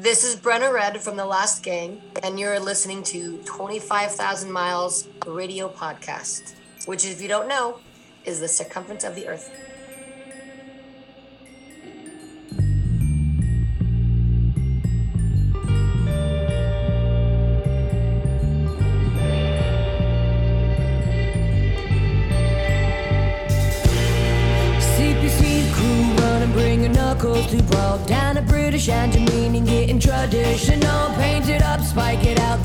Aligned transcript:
This 0.00 0.24
is 0.24 0.34
Brenna 0.34 0.72
Red 0.72 0.98
from 1.02 1.18
The 1.18 1.26
Last 1.26 1.62
Gang, 1.62 2.00
and 2.22 2.40
you're 2.40 2.58
listening 2.58 3.02
to 3.02 3.36
25,000 3.44 4.50
Miles 4.50 5.06
Radio 5.26 5.68
Podcast, 5.68 6.54
which, 6.86 7.04
if 7.04 7.20
you 7.20 7.28
don't 7.28 7.46
know, 7.46 7.80
is 8.24 8.40
the 8.40 8.48
circumference 8.48 9.04
of 9.04 9.14
the 9.14 9.28
Earth. 9.28 9.50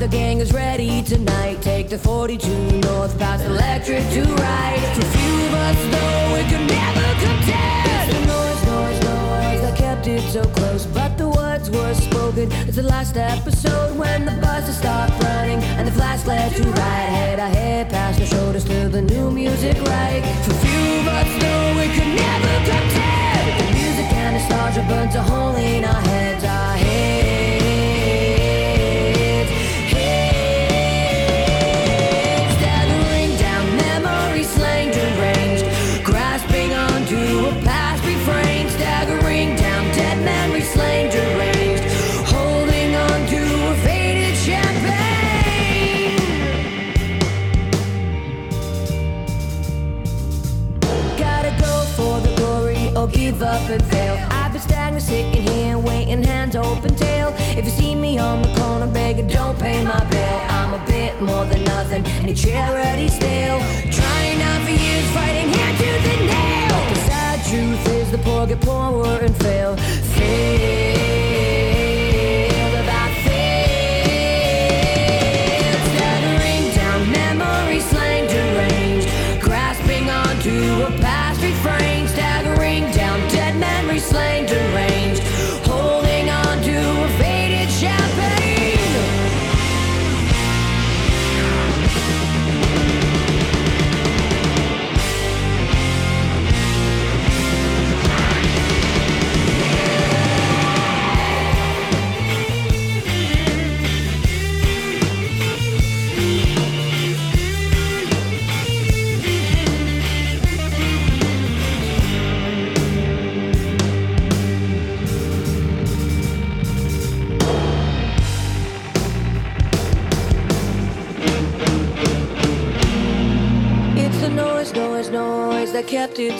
The 0.06 0.12
gang 0.12 0.38
is 0.38 0.52
ready 0.52 1.02
tonight. 1.02 1.60
Take 1.62 1.88
the 1.88 1.98
42 1.98 2.48
north 2.78 3.18
past 3.18 3.44
electric 3.44 4.08
to 4.10 4.22
right. 4.34 4.78
For 4.94 5.02
few 5.02 5.34
of 5.46 5.52
us, 5.66 5.78
though, 5.90 6.34
we 6.36 6.42
could 6.48 6.66
never 6.70 7.08
contend. 7.26 8.12
The 8.12 8.20
noise, 8.30 8.62
noise, 8.70 9.00
noise. 9.02 9.64
I 9.64 9.74
kept 9.76 10.06
it 10.06 10.22
so 10.30 10.44
close, 10.44 10.86
but 10.86 11.18
the 11.18 11.28
words 11.28 11.70
were 11.70 11.92
spoken. 11.94 12.52
It's 12.68 12.76
the 12.76 12.84
last 12.84 13.16
episode 13.16 13.98
when 13.98 14.26
the 14.26 14.38
buses 14.40 14.78
stopped 14.78 15.20
running 15.24 15.58
and 15.74 15.88
the 15.88 15.92
flash 15.92 16.24
led 16.24 16.54
to 16.54 16.62
right. 16.62 17.08
Head 17.18 17.40
I 17.40 17.48
head 17.48 17.90
past 17.90 18.20
the 18.20 18.26
shoulders 18.26 18.62
to 18.66 18.88
the 18.88 19.02
new 19.02 19.32
music 19.32 19.76
right. 19.90 20.22
For 20.44 20.54
few 20.54 21.00
of 21.00 21.06
us, 21.18 21.30
though, 21.42 21.74
we 21.80 21.86
could 21.96 22.12
never 22.14 22.54
contend. 22.70 23.58
The 23.58 23.74
music 23.74 24.06
and 24.12 24.36
nostalgia 24.36 24.86
burns 24.88 25.16
a 25.16 25.22
hole 25.24 25.56
in. 25.56 25.84
Our 25.84 26.00
heads, 26.00 26.44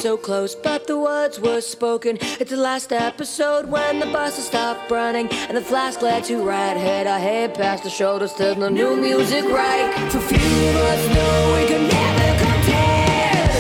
so 0.07 0.17
close, 0.17 0.55
but 0.55 0.87
the 0.87 0.97
words 0.97 1.41
were 1.41 1.61
spoken. 1.61 2.17
It's 2.39 2.53
the 2.53 2.57
last 2.57 2.93
episode 2.93 3.67
when 3.67 3.99
the 3.99 4.07
buses 4.07 4.47
stopped 4.47 4.89
running 4.89 5.27
and 5.49 5.57
the 5.57 5.61
flash 5.61 6.01
led 6.01 6.23
to 6.27 6.37
right. 6.45 6.77
Head 6.77 7.09
I 7.09 7.19
head 7.19 7.57
past 7.57 7.83
the 7.83 7.91
shoulders 7.91 8.33
to 8.35 8.55
the 8.55 8.71
new 8.71 8.95
music 8.95 9.45
right. 9.47 9.93
For 10.13 10.21
few 10.21 10.69
of 10.71 10.77
us 10.93 11.03
know 11.15 11.55
we 11.57 11.67
could 11.71 11.87
never 11.99 12.29
contend. 12.45 13.51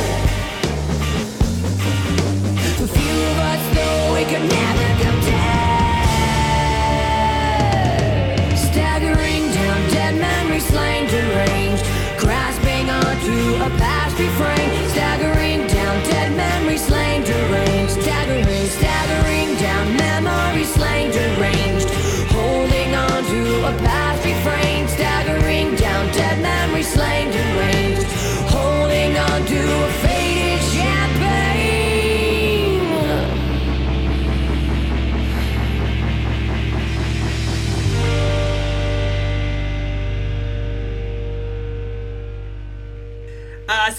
For 2.79 2.89
few 2.97 3.17
of 3.33 3.39
us 3.53 3.63
know 3.75 3.95
we 4.17 4.23
could 4.31 4.47
never 4.59 4.89
contend. 5.03 6.07
Staggering 8.69 9.45
down 9.59 9.81
dead 9.97 10.15
memory 10.27 10.61
slain 10.61 11.03
deranged. 11.09 11.85
Grasping 12.23 12.89
onto 12.89 13.37
a 13.65 13.69
past 13.81 13.96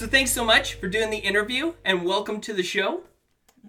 thanks 0.08 0.30
so 0.30 0.44
much 0.44 0.74
for 0.74 0.88
doing 0.88 1.10
the 1.10 1.18
interview 1.18 1.74
and 1.84 2.04
welcome 2.04 2.40
to 2.42 2.52
the 2.52 2.62
show. 2.62 3.02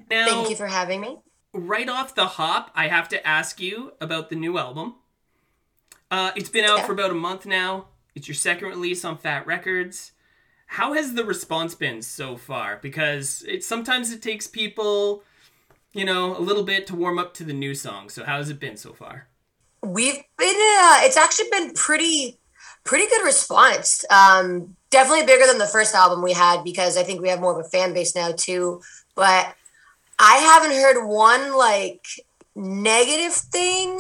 Now, 0.10 0.26
Thank 0.26 0.50
you 0.50 0.56
for 0.56 0.68
having 0.68 1.02
me. 1.02 1.18
right 1.54 1.88
off 1.90 2.16
the 2.16 2.26
hop, 2.28 2.72
I 2.76 2.88
have 2.88 3.10
to 3.10 3.28
ask 3.28 3.60
you 3.60 3.94
about 4.02 4.30
the 4.30 4.36
new 4.36 4.58
album. 4.58 4.96
Uh, 6.10 6.32
it's 6.36 6.50
been 6.50 6.66
out 6.66 6.80
Yeah. 6.80 6.86
for 6.86 6.94
about 6.94 7.12
a 7.12 7.16
month 7.16 7.46
now. 7.46 7.88
It's 8.16 8.28
your 8.28 8.36
second 8.36 8.70
release 8.70 9.06
on 9.06 9.18
Fat 9.18 9.46
Records. 9.46 10.14
How 10.68 10.94
has 10.94 11.14
the 11.14 11.24
response 11.26 11.76
been 11.76 12.02
so 12.02 12.38
far? 12.38 12.78
Because 12.82 13.44
it 13.48 13.64
sometimes 13.64 14.12
it 14.12 14.22
takes 14.22 14.48
people, 14.48 15.24
you 15.94 16.06
know, 16.06 16.36
a 16.38 16.40
little 16.40 16.64
bit 16.64 16.88
to 16.88 16.96
warm 16.96 17.20
up 17.20 17.34
to 17.36 17.44
the 17.44 17.54
new 17.54 17.76
song. 17.76 18.10
So 18.10 18.24
how 18.24 18.38
has 18.38 18.50
it 18.50 18.60
been 18.60 18.78
so 18.78 18.94
far? 18.94 19.28
We've 19.84 20.16
been, 20.38 20.56
uh, 20.56 21.00
it's 21.04 21.18
actually 21.18 21.50
been 21.52 21.74
pretty, 21.74 22.39
pretty 22.90 23.08
good 23.08 23.24
response. 23.24 24.04
Um, 24.10 24.76
definitely 24.90 25.24
bigger 25.24 25.46
than 25.46 25.60
the 25.60 25.68
first 25.68 25.94
album 25.94 26.24
we 26.24 26.34
had 26.34 26.64
because 26.64 26.98
I 26.98 27.04
think 27.04 27.22
we 27.22 27.30
have 27.30 27.40
more 27.40 27.60
of 27.60 27.64
a 27.64 27.70
fan 27.70 27.94
base 27.94 28.16
now 28.16 28.32
too. 28.36 28.82
But 29.14 29.56
I 30.18 30.38
haven't 30.38 30.72
heard 30.72 31.08
one 31.08 31.56
like 31.56 32.04
negative 32.56 33.34
thing. 33.34 34.00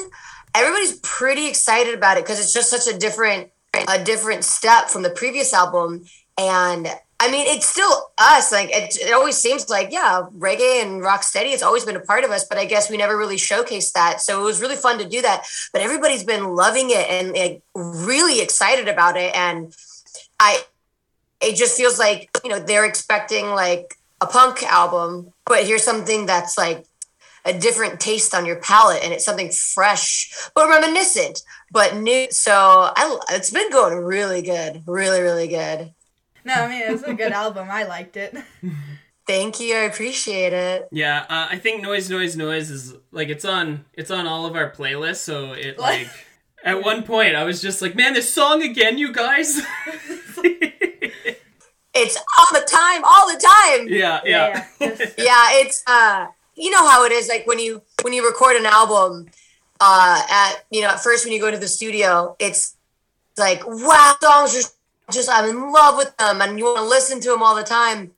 Everybody's 0.55 0.99
pretty 1.03 1.47
excited 1.47 1.93
about 1.93 2.17
it 2.17 2.23
because 2.23 2.39
it's 2.39 2.51
just 2.51 2.71
such 2.71 2.91
a 2.91 2.97
different, 2.97 3.51
a 3.87 4.03
different 4.03 4.43
step 4.43 4.89
from 4.89 5.03
the 5.03 5.11
previous 5.11 5.53
album. 5.53 6.05
And 6.39 6.87
I 7.21 7.29
mean, 7.29 7.45
it's 7.47 7.65
still 7.65 8.11
us. 8.17 8.51
Like 8.51 8.69
it, 8.71 8.97
it 8.97 9.13
always 9.13 9.37
seems 9.37 9.69
like, 9.69 9.91
yeah, 9.91 10.23
reggae 10.37 10.81
and 10.81 11.01
rock 11.01 11.23
steady. 11.23 11.49
It's 11.49 11.63
always 11.63 11.83
been 11.83 11.97
a 11.97 12.01
part 12.01 12.23
of 12.23 12.31
us, 12.31 12.45
but 12.45 12.57
I 12.57 12.65
guess 12.65 12.89
we 12.89 12.95
never 12.95 13.17
really 13.17 13.35
showcased 13.35 13.91
that. 13.93 14.21
So 14.21 14.41
it 14.41 14.45
was 14.45 14.61
really 14.61 14.77
fun 14.77 14.99
to 14.99 15.07
do 15.07 15.21
that. 15.21 15.45
But 15.73 15.81
everybody's 15.81 16.23
been 16.23 16.55
loving 16.55 16.91
it 16.91 17.09
and 17.09 17.33
like 17.33 17.61
really 17.75 18.41
excited 18.41 18.87
about 18.87 19.17
it. 19.17 19.35
And 19.35 19.75
I, 20.39 20.63
it 21.41 21.55
just 21.55 21.77
feels 21.77 21.99
like 21.99 22.29
you 22.43 22.49
know 22.49 22.59
they're 22.59 22.85
expecting 22.85 23.47
like 23.47 23.97
a 24.21 24.27
punk 24.27 24.63
album, 24.63 25.33
but 25.45 25.65
here's 25.65 25.83
something 25.83 26.25
that's 26.25 26.57
like 26.57 26.85
a 27.45 27.57
different 27.57 27.99
taste 27.99 28.35
on 28.35 28.45
your 28.45 28.57
palate, 28.57 29.03
and 29.03 29.13
it's 29.13 29.25
something 29.25 29.49
fresh 29.49 30.49
but 30.55 30.69
reminiscent, 30.69 31.41
but 31.71 31.95
new. 31.95 32.27
So 32.31 32.53
I, 32.53 33.19
it's 33.31 33.51
been 33.51 33.71
going 33.71 34.03
really 34.03 34.41
good, 34.41 34.83
really, 34.85 35.21
really 35.21 35.47
good. 35.47 35.93
No, 36.49 36.63
I 36.63 36.67
mean 36.67 36.81
it's 36.83 37.03
a 37.03 37.13
good 37.13 37.31
album. 37.31 37.67
I 37.69 37.83
liked 37.83 38.17
it. 38.17 38.35
Thank 39.27 39.59
you. 39.59 39.75
I 39.75 39.81
appreciate 39.81 40.53
it. 40.53 40.87
Yeah, 40.91 41.19
uh, 41.29 41.47
I 41.51 41.57
think 41.59 41.83
noise, 41.83 42.09
noise, 42.09 42.35
noise 42.35 42.71
is 42.71 42.95
like 43.11 43.29
it's 43.29 43.45
on 43.45 43.85
it's 43.93 44.09
on 44.09 44.25
all 44.25 44.47
of 44.47 44.55
our 44.55 44.71
playlists. 44.71 45.17
So 45.17 45.53
it 45.53 45.77
like 45.77 46.09
at 46.63 46.83
one 46.83 47.03
point 47.03 47.35
I 47.35 47.43
was 47.43 47.61
just 47.61 47.81
like, 47.81 47.95
man, 47.95 48.13
this 48.13 48.33
song 48.33 48.63
again, 48.63 48.97
you 48.97 49.13
guys. 49.13 49.61
It's 51.91 52.15
all 52.37 52.53
the 52.53 52.65
time, 52.65 53.03
all 53.03 53.27
the 53.27 53.39
time. 53.39 53.87
yeah, 53.89 54.21
yeah. 54.23 54.65
Yeah, 54.79 54.95
yeah. 54.97 55.05
Yeah 55.17 55.45
it's 55.59 55.83
uh 55.87 56.27
you 56.55 56.69
know 56.69 56.87
how 56.87 57.03
it 57.05 57.11
is 57.11 57.27
like 57.27 57.45
when 57.47 57.59
you 57.59 57.81
when 58.03 58.13
you 58.13 58.25
record 58.25 58.55
an 58.55 58.65
album 58.65 59.27
uh 59.81 60.21
at 60.29 60.65
you 60.69 60.81
know 60.81 60.89
at 60.89 61.01
first 61.03 61.25
when 61.25 61.33
you 61.33 61.41
go 61.41 61.49
to 61.51 61.57
the 61.57 61.67
studio 61.67 62.35
it's 62.39 62.75
like 63.37 63.61
wow 63.65 64.15
songs 64.21 64.55
are 64.55 64.69
just 65.11 65.29
i'm 65.29 65.49
in 65.49 65.71
love 65.71 65.97
with 65.97 66.15
them 66.17 66.41
and 66.41 66.57
you 66.57 66.65
want 66.65 66.77
to 66.77 66.83
listen 66.83 67.19
to 67.21 67.29
them 67.29 67.43
all 67.43 67.55
the 67.55 67.63
time. 67.63 68.11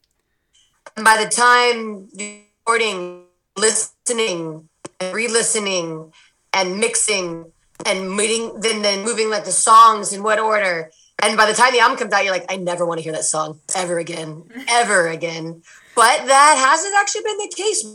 And 0.95 1.05
by 1.05 1.23
the 1.23 1.29
time 1.29 2.09
you're 2.13 2.39
recording 2.59 3.23
listening 3.57 4.69
and 4.99 5.15
re-listening 5.15 6.11
and 6.53 6.79
mixing 6.79 7.51
and 7.85 8.15
meeting 8.15 8.59
then 8.59 8.81
then 8.81 9.03
moving 9.03 9.29
like 9.29 9.45
the 9.45 9.51
songs 9.51 10.13
in 10.13 10.23
what 10.23 10.39
order 10.39 10.91
and 11.23 11.37
by 11.37 11.45
the 11.45 11.53
time 11.53 11.73
the 11.73 11.79
album 11.79 11.97
comes 11.97 12.13
out 12.13 12.23
you're 12.23 12.33
like 12.33 12.51
i 12.51 12.55
never 12.55 12.85
want 12.85 12.97
to 12.99 13.03
hear 13.03 13.13
that 13.13 13.23
song 13.23 13.59
ever 13.75 13.99
again 13.99 14.43
ever 14.69 15.07
again. 15.07 15.61
But 15.95 16.25
that 16.25 16.55
hasn't 16.57 16.95
actually 16.95 17.23
been 17.23 17.37
the 17.37 17.53
case. 17.55 17.85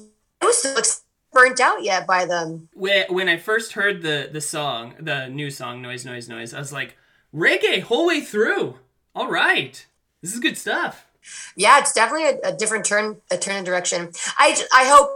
I 0.41 0.47
was 0.47 0.59
still 0.59 0.83
burnt 1.33 1.61
out 1.61 1.83
yet 1.83 2.07
by 2.07 2.25
them. 2.25 2.69
When 2.75 3.07
when 3.09 3.29
I 3.29 3.37
first 3.37 3.73
heard 3.73 4.03
the 4.03 4.29
the 4.31 4.41
song, 4.41 4.95
the 4.99 5.29
new 5.29 5.51
song, 5.51 5.83
noise, 5.83 6.05
noise, 6.05 6.29
noise, 6.29 6.53
I 6.55 6.59
was 6.59 6.73
like, 6.73 6.97
reggae 7.35 7.83
whole 7.83 8.07
way 8.07 8.21
through. 8.21 8.77
All 9.17 9.31
right, 9.31 9.87
this 10.21 10.35
is 10.35 10.41
good 10.41 10.59
stuff. 10.59 11.07
yeah 11.57 11.79
it's 11.81 11.95
definitely 11.95 12.29
a, 12.29 12.51
a 12.51 12.57
different 12.57 12.85
turn 12.85 13.17
a 13.31 13.39
turn 13.39 13.57
in 13.57 13.65
direction. 13.65 14.11
I, 14.37 14.49
I 14.75 14.85
hope 14.95 15.09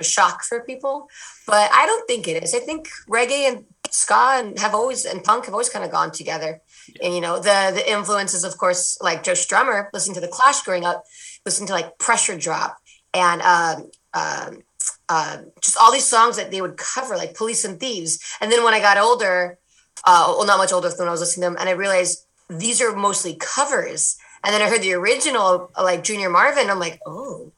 a 0.00 0.04
shock 0.04 0.42
for 0.42 0.60
people 0.60 1.06
but 1.46 1.70
i 1.70 1.84
don't 1.84 2.06
think 2.08 2.26
it 2.26 2.42
is. 2.42 2.54
I 2.54 2.60
think 2.60 2.88
reggae 3.06 3.46
and 3.50 3.66
ska 3.90 4.38
and 4.38 4.58
have 4.58 4.74
always 4.74 5.04
and 5.04 5.22
punk 5.22 5.44
have 5.44 5.52
always 5.52 5.68
kind 5.68 5.84
of 5.84 5.90
gone 5.90 6.12
together. 6.12 6.62
And 7.02 7.14
you 7.14 7.20
know 7.20 7.36
the 7.36 7.72
the 7.74 7.84
influences 7.96 8.42
of 8.42 8.56
course 8.56 8.98
like 9.02 9.22
joe 9.22 9.32
strummer 9.32 9.88
listening 9.92 10.14
to 10.14 10.22
the 10.22 10.28
clash 10.36 10.62
growing 10.62 10.86
up 10.86 11.04
listening 11.44 11.66
to 11.66 11.74
like 11.74 11.98
pressure 11.98 12.38
drop 12.38 12.78
and 13.12 13.42
um 13.42 13.90
um 14.14 14.62
uh, 15.10 15.36
just 15.60 15.76
all 15.78 15.92
these 15.92 16.06
songs 16.06 16.36
that 16.38 16.50
they 16.50 16.62
would 16.62 16.76
cover 16.78 17.16
like 17.16 17.34
police 17.34 17.64
and 17.66 17.78
thieves. 17.78 18.18
And 18.40 18.50
then 18.50 18.64
when 18.64 18.72
i 18.72 18.80
got 18.80 18.96
older 18.96 19.58
uh, 20.06 20.24
well 20.36 20.46
not 20.46 20.56
much 20.56 20.72
older 20.72 20.88
than 20.88 20.98
when 21.00 21.08
i 21.08 21.10
was 21.10 21.20
listening 21.20 21.42
to 21.42 21.50
them 21.50 21.56
and 21.60 21.68
i 21.68 21.72
realized 21.72 22.24
these 22.58 22.80
are 22.80 22.94
mostly 22.94 23.36
covers 23.38 24.18
and 24.44 24.52
then 24.52 24.62
I 24.62 24.68
heard 24.68 24.82
the 24.82 24.94
original, 24.94 25.70
like 25.80 26.02
Junior 26.02 26.28
Murvin. 26.28 26.68
I'm 26.68 26.80
like, 26.80 27.00
oh, 27.06 27.52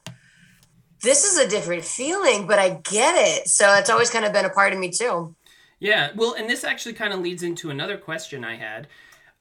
this 1.01 1.23
is 1.23 1.37
a 1.37 1.47
different 1.47 1.83
feeling, 1.83 2.45
but 2.47 2.59
I 2.59 2.81
get 2.83 3.15
it. 3.15 3.47
So 3.47 3.73
it's 3.75 3.89
always 3.89 4.09
kind 4.09 4.25
of 4.25 4.33
been 4.33 4.45
a 4.45 4.49
part 4.49 4.71
of 4.71 4.79
me 4.79 4.91
too. 4.91 5.35
Yeah, 5.79 6.11
well, 6.15 6.33
and 6.33 6.49
this 6.49 6.63
actually 6.63 6.93
kind 6.93 7.11
of 7.11 7.19
leads 7.19 7.43
into 7.43 7.69
another 7.69 7.97
question 7.97 8.45
I 8.45 8.55
had. 8.55 8.87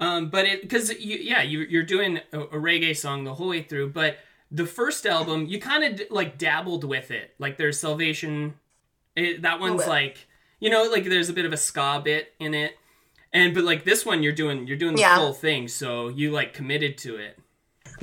Um, 0.01 0.31
but 0.31 0.47
it 0.47 0.63
because 0.63 0.91
you, 0.91 1.19
yeah, 1.19 1.43
you, 1.43 1.61
you're 1.61 1.85
doing 1.85 2.21
a, 2.33 2.41
a 2.41 2.57
reggae 2.57 2.97
song 2.97 3.25
the 3.25 3.35
whole 3.35 3.49
way 3.49 3.63
through, 3.63 3.91
but 3.91 4.19
the 4.51 4.67
first 4.67 5.07
album 5.07 5.47
you 5.47 5.61
kind 5.61 6.01
of 6.01 6.07
like 6.11 6.37
dabbled 6.37 6.83
with 6.83 7.11
it. 7.11 7.35
Like 7.39 7.57
there's 7.57 7.79
Salvation, 7.79 8.55
it, 9.15 9.43
that 9.43 9.61
one's 9.61 9.87
like 9.87 10.27
you 10.59 10.69
know 10.69 10.89
like 10.91 11.05
there's 11.05 11.29
a 11.29 11.33
bit 11.33 11.45
of 11.45 11.53
a 11.53 11.57
ska 11.57 12.03
bit 12.05 12.33
in 12.41 12.55
it, 12.55 12.77
and 13.35 13.53
but 13.55 13.65
like 13.65 13.85
this 13.85 14.07
one 14.07 14.23
you're 14.23 14.33
doing 14.33 14.67
you're 14.67 14.79
doing 14.79 14.95
the 14.95 15.03
Yeah. 15.03 15.17
full 15.17 15.35
thing, 15.35 15.69
so 15.69 16.09
you 16.09 16.31
like 16.31 16.55
committed 16.55 16.97
to 16.99 17.17
it. 17.17 17.39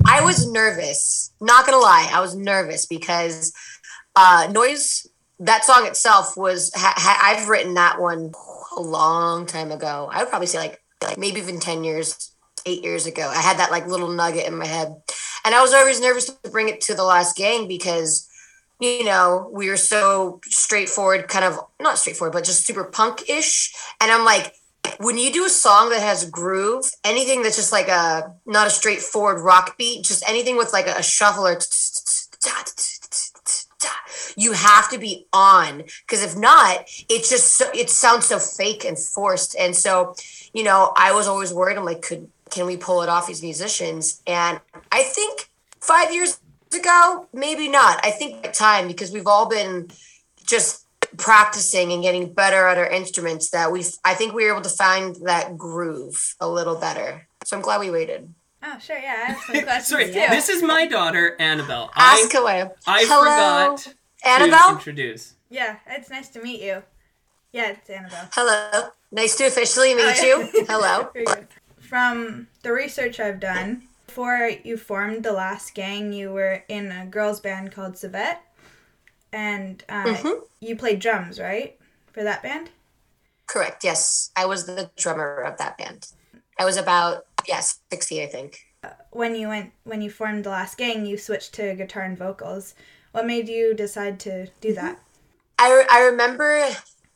I 0.06 0.22
was 0.22 0.46
nervous. 0.50 1.32
Not 1.40 1.66
gonna 1.66 1.78
lie, 1.78 2.08
I 2.12 2.20
was 2.20 2.36
nervous 2.36 2.86
because 2.86 3.52
uh, 4.14 4.48
noise. 4.52 5.08
That 5.40 5.64
song 5.64 5.86
itself 5.88 6.36
was. 6.36 6.70
Ha, 6.76 6.94
ha, 6.96 7.18
I've 7.24 7.48
written 7.48 7.74
that 7.74 8.00
one 8.00 8.30
a 8.76 8.80
long 8.80 9.44
time 9.44 9.72
ago. 9.72 10.08
I 10.12 10.20
would 10.20 10.28
probably 10.28 10.46
say 10.46 10.58
like 10.58 10.80
like 11.02 11.18
maybe 11.18 11.40
even 11.40 11.58
ten 11.58 11.82
years, 11.82 12.30
eight 12.64 12.84
years 12.84 13.06
ago. 13.06 13.28
I 13.28 13.40
had 13.40 13.56
that 13.58 13.72
like 13.72 13.88
little 13.88 14.08
nugget 14.12 14.46
in 14.46 14.54
my 14.56 14.66
head, 14.66 14.94
and 15.44 15.52
I 15.54 15.60
was 15.60 15.72
always 15.72 16.00
nervous 16.00 16.26
to 16.26 16.50
bring 16.50 16.68
it 16.68 16.80
to 16.82 16.94
the 16.94 17.02
last 17.02 17.36
gang 17.36 17.66
because 17.66 18.28
you 18.78 19.04
know 19.04 19.50
we 19.52 19.68
were 19.68 19.76
so 19.76 20.40
straightforward, 20.44 21.26
kind 21.26 21.44
of 21.44 21.58
not 21.80 21.98
straightforward, 21.98 22.34
but 22.34 22.44
just 22.44 22.64
super 22.64 22.84
punk 22.84 23.28
ish. 23.28 23.74
And 24.00 24.12
I'm 24.12 24.24
like, 24.24 24.54
when 24.98 25.18
you 25.18 25.32
do 25.32 25.44
a 25.44 25.50
song 25.50 25.90
that 25.90 26.00
has 26.00 26.28
groove, 26.28 26.84
anything 27.04 27.42
that's 27.42 27.56
just 27.56 27.72
like 27.72 27.88
a 27.88 28.34
not 28.46 28.66
a 28.66 28.70
straightforward 28.70 29.40
rock 29.40 29.76
beat, 29.78 30.04
just 30.04 30.28
anything 30.28 30.56
with 30.56 30.72
like 30.72 30.86
a 30.86 31.02
shuffle 31.02 31.46
or 31.46 31.58
you 34.36 34.52
have 34.52 34.90
to 34.90 34.98
be 34.98 35.26
on 35.32 35.84
because 36.06 36.22
if 36.22 36.36
not, 36.36 36.84
it's 37.08 37.28
just 37.28 37.54
so, 37.54 37.66
it 37.74 37.90
sounds 37.90 38.26
so 38.26 38.38
fake 38.38 38.84
and 38.84 38.98
forced. 38.98 39.56
And 39.58 39.74
so, 39.74 40.14
you 40.54 40.62
know, 40.62 40.92
I 40.96 41.12
was 41.12 41.26
always 41.26 41.52
worried. 41.52 41.76
I'm 41.76 41.84
like, 41.84 42.02
could 42.02 42.30
can 42.50 42.66
we 42.66 42.76
pull 42.76 43.02
it 43.02 43.08
off 43.08 43.26
these 43.26 43.42
musicians? 43.42 44.20
And 44.26 44.60
I 44.90 45.02
think 45.02 45.48
five 45.80 46.12
years 46.12 46.38
ago, 46.74 47.26
maybe 47.32 47.68
not. 47.68 48.04
I 48.04 48.10
think 48.10 48.46
at 48.46 48.54
time 48.54 48.88
because 48.88 49.10
we've 49.10 49.26
all 49.26 49.48
been 49.48 49.90
just 50.44 50.81
practicing 51.16 51.92
and 51.92 52.02
getting 52.02 52.32
better 52.32 52.66
at 52.66 52.78
our 52.78 52.86
instruments 52.88 53.50
that 53.50 53.70
we 53.72 53.84
I 54.04 54.14
think 54.14 54.32
we 54.34 54.44
were 54.44 54.52
able 54.52 54.62
to 54.62 54.68
find 54.68 55.16
that 55.24 55.56
groove 55.58 56.34
a 56.40 56.48
little 56.48 56.76
better. 56.76 57.26
So 57.44 57.56
I'm 57.56 57.62
glad 57.62 57.80
we 57.80 57.90
waited. 57.90 58.32
Oh, 58.62 58.78
sure, 58.78 58.96
yeah. 58.98 59.24
I 59.28 59.32
have 59.32 59.40
some 59.40 59.54
questions 59.64 59.86
Sorry, 59.88 60.06
too. 60.06 60.12
this 60.30 60.48
is 60.48 60.62
my 60.62 60.86
daughter 60.86 61.36
Annabelle. 61.40 61.90
I 61.94 62.20
Ask 62.24 62.34
away. 62.34 62.70
I 62.86 63.04
Hello, 63.08 63.76
forgot 63.76 63.78
to 63.78 64.28
Annabelle. 64.28 64.70
introduce. 64.76 65.34
yeah, 65.50 65.76
it's 65.88 66.08
nice 66.10 66.28
to 66.30 66.40
meet 66.42 66.62
you. 66.62 66.82
Yeah, 67.52 67.70
it's 67.72 67.90
Annabelle. 67.90 68.28
Hello. 68.32 68.88
Nice 69.10 69.36
to 69.36 69.44
officially 69.46 69.92
oh, 69.92 69.96
meet 69.96 70.16
Oh, 70.20 70.24
you. 70.54 70.64
Hello. 70.68 71.10
From 71.80 72.46
the 72.62 72.72
research 72.72 73.20
I've 73.20 73.40
done, 73.40 73.82
before 74.06 74.50
you 74.64 74.76
formed 74.76 75.24
the 75.24 75.32
last 75.32 75.74
gang, 75.74 76.12
you 76.12 76.30
were 76.32 76.64
in 76.68 76.90
a 76.92 77.04
girls' 77.06 77.40
band 77.40 77.72
called 77.72 77.94
Savette, 77.94 78.38
and 79.32 79.84
uh, 79.88 80.04
Mm-hmm. 80.04 80.40
you 80.60 80.76
played 80.76 81.00
drums, 81.00 81.40
right, 81.40 81.78
for 82.12 82.22
that 82.22 82.42
band? 82.42 82.70
Correct. 83.46 83.84
Yes, 83.84 84.30
I 84.36 84.46
was 84.46 84.66
the 84.66 84.90
drummer 84.96 85.36
of 85.40 85.58
that 85.58 85.76
band. 85.78 86.08
I 86.58 86.64
was 86.64 86.76
about 86.76 87.26
yes, 87.46 87.80
60, 87.90 88.22
I 88.22 88.26
think. 88.26 88.60
When 89.10 89.34
you 89.34 89.48
went, 89.48 89.72
when 89.84 90.00
you 90.02 90.10
formed 90.10 90.44
the 90.44 90.50
last 90.50 90.76
gang, 90.78 91.06
you 91.06 91.16
switched 91.18 91.54
to 91.54 91.74
guitar 91.74 92.02
and 92.02 92.16
vocals. 92.18 92.74
What 93.12 93.26
made 93.26 93.48
you 93.48 93.74
decide 93.74 94.18
to 94.20 94.46
do 94.60 94.72
that? 94.74 94.98
I, 95.58 95.72
re- 95.72 95.86
I 95.90 96.00
remember 96.04 96.66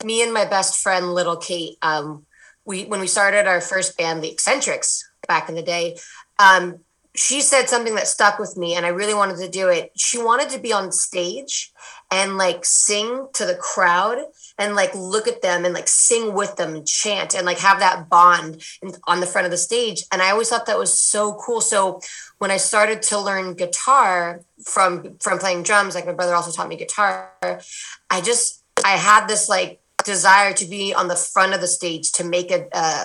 me 0.04 0.22
and 0.22 0.32
my 0.32 0.44
best 0.44 0.78
friend 0.82 1.14
little 1.14 1.36
Kate 1.36 1.78
um 1.82 2.26
we 2.66 2.84
when 2.84 3.00
we 3.00 3.06
started 3.06 3.46
our 3.46 3.60
first 3.62 3.96
band 3.96 4.22
the 4.22 4.30
eccentrics 4.30 5.08
back 5.26 5.48
in 5.48 5.54
the 5.54 5.62
day 5.62 5.96
um 6.38 6.80
she 7.16 7.40
said 7.40 7.68
something 7.68 7.94
that 7.94 8.06
stuck 8.06 8.38
with 8.38 8.56
me 8.56 8.74
and 8.74 8.84
I 8.84 8.90
really 8.90 9.14
wanted 9.14 9.38
to 9.38 9.48
do 9.48 9.68
it. 9.68 9.92
She 9.96 10.18
wanted 10.18 10.50
to 10.50 10.58
be 10.58 10.72
on 10.72 10.92
stage 10.92 11.72
and 12.10 12.36
like 12.36 12.64
sing 12.64 13.28
to 13.34 13.44
the 13.44 13.54
crowd 13.54 14.18
and 14.58 14.74
like 14.74 14.94
look 14.94 15.26
at 15.26 15.42
them 15.42 15.64
and 15.64 15.74
like 15.74 15.88
sing 15.88 16.34
with 16.34 16.56
them 16.56 16.74
and 16.74 16.86
chant 16.86 17.34
and 17.34 17.46
like 17.46 17.58
have 17.58 17.80
that 17.80 18.08
bond 18.08 18.62
on 19.06 19.20
the 19.20 19.26
front 19.26 19.46
of 19.46 19.50
the 19.50 19.56
stage. 19.56 20.04
And 20.12 20.22
I 20.22 20.30
always 20.30 20.48
thought 20.48 20.66
that 20.66 20.78
was 20.78 20.96
so 20.96 21.34
cool. 21.34 21.60
So 21.60 22.00
when 22.38 22.50
I 22.50 22.58
started 22.58 23.02
to 23.02 23.18
learn 23.18 23.54
guitar 23.54 24.42
from 24.64 25.16
from 25.18 25.38
playing 25.38 25.62
drums 25.62 25.94
like 25.94 26.06
my 26.06 26.12
brother 26.12 26.34
also 26.34 26.50
taught 26.50 26.68
me 26.68 26.76
guitar 26.76 27.32
I 28.10 28.20
just 28.20 28.62
I 28.84 28.96
had 28.96 29.26
this 29.26 29.48
like 29.48 29.80
desire 30.04 30.52
to 30.54 30.66
be 30.66 30.94
on 30.94 31.08
the 31.08 31.16
front 31.16 31.54
of 31.54 31.60
the 31.60 31.66
stage 31.66 32.12
to 32.12 32.24
make 32.24 32.50
a, 32.50 32.66
a, 32.72 33.04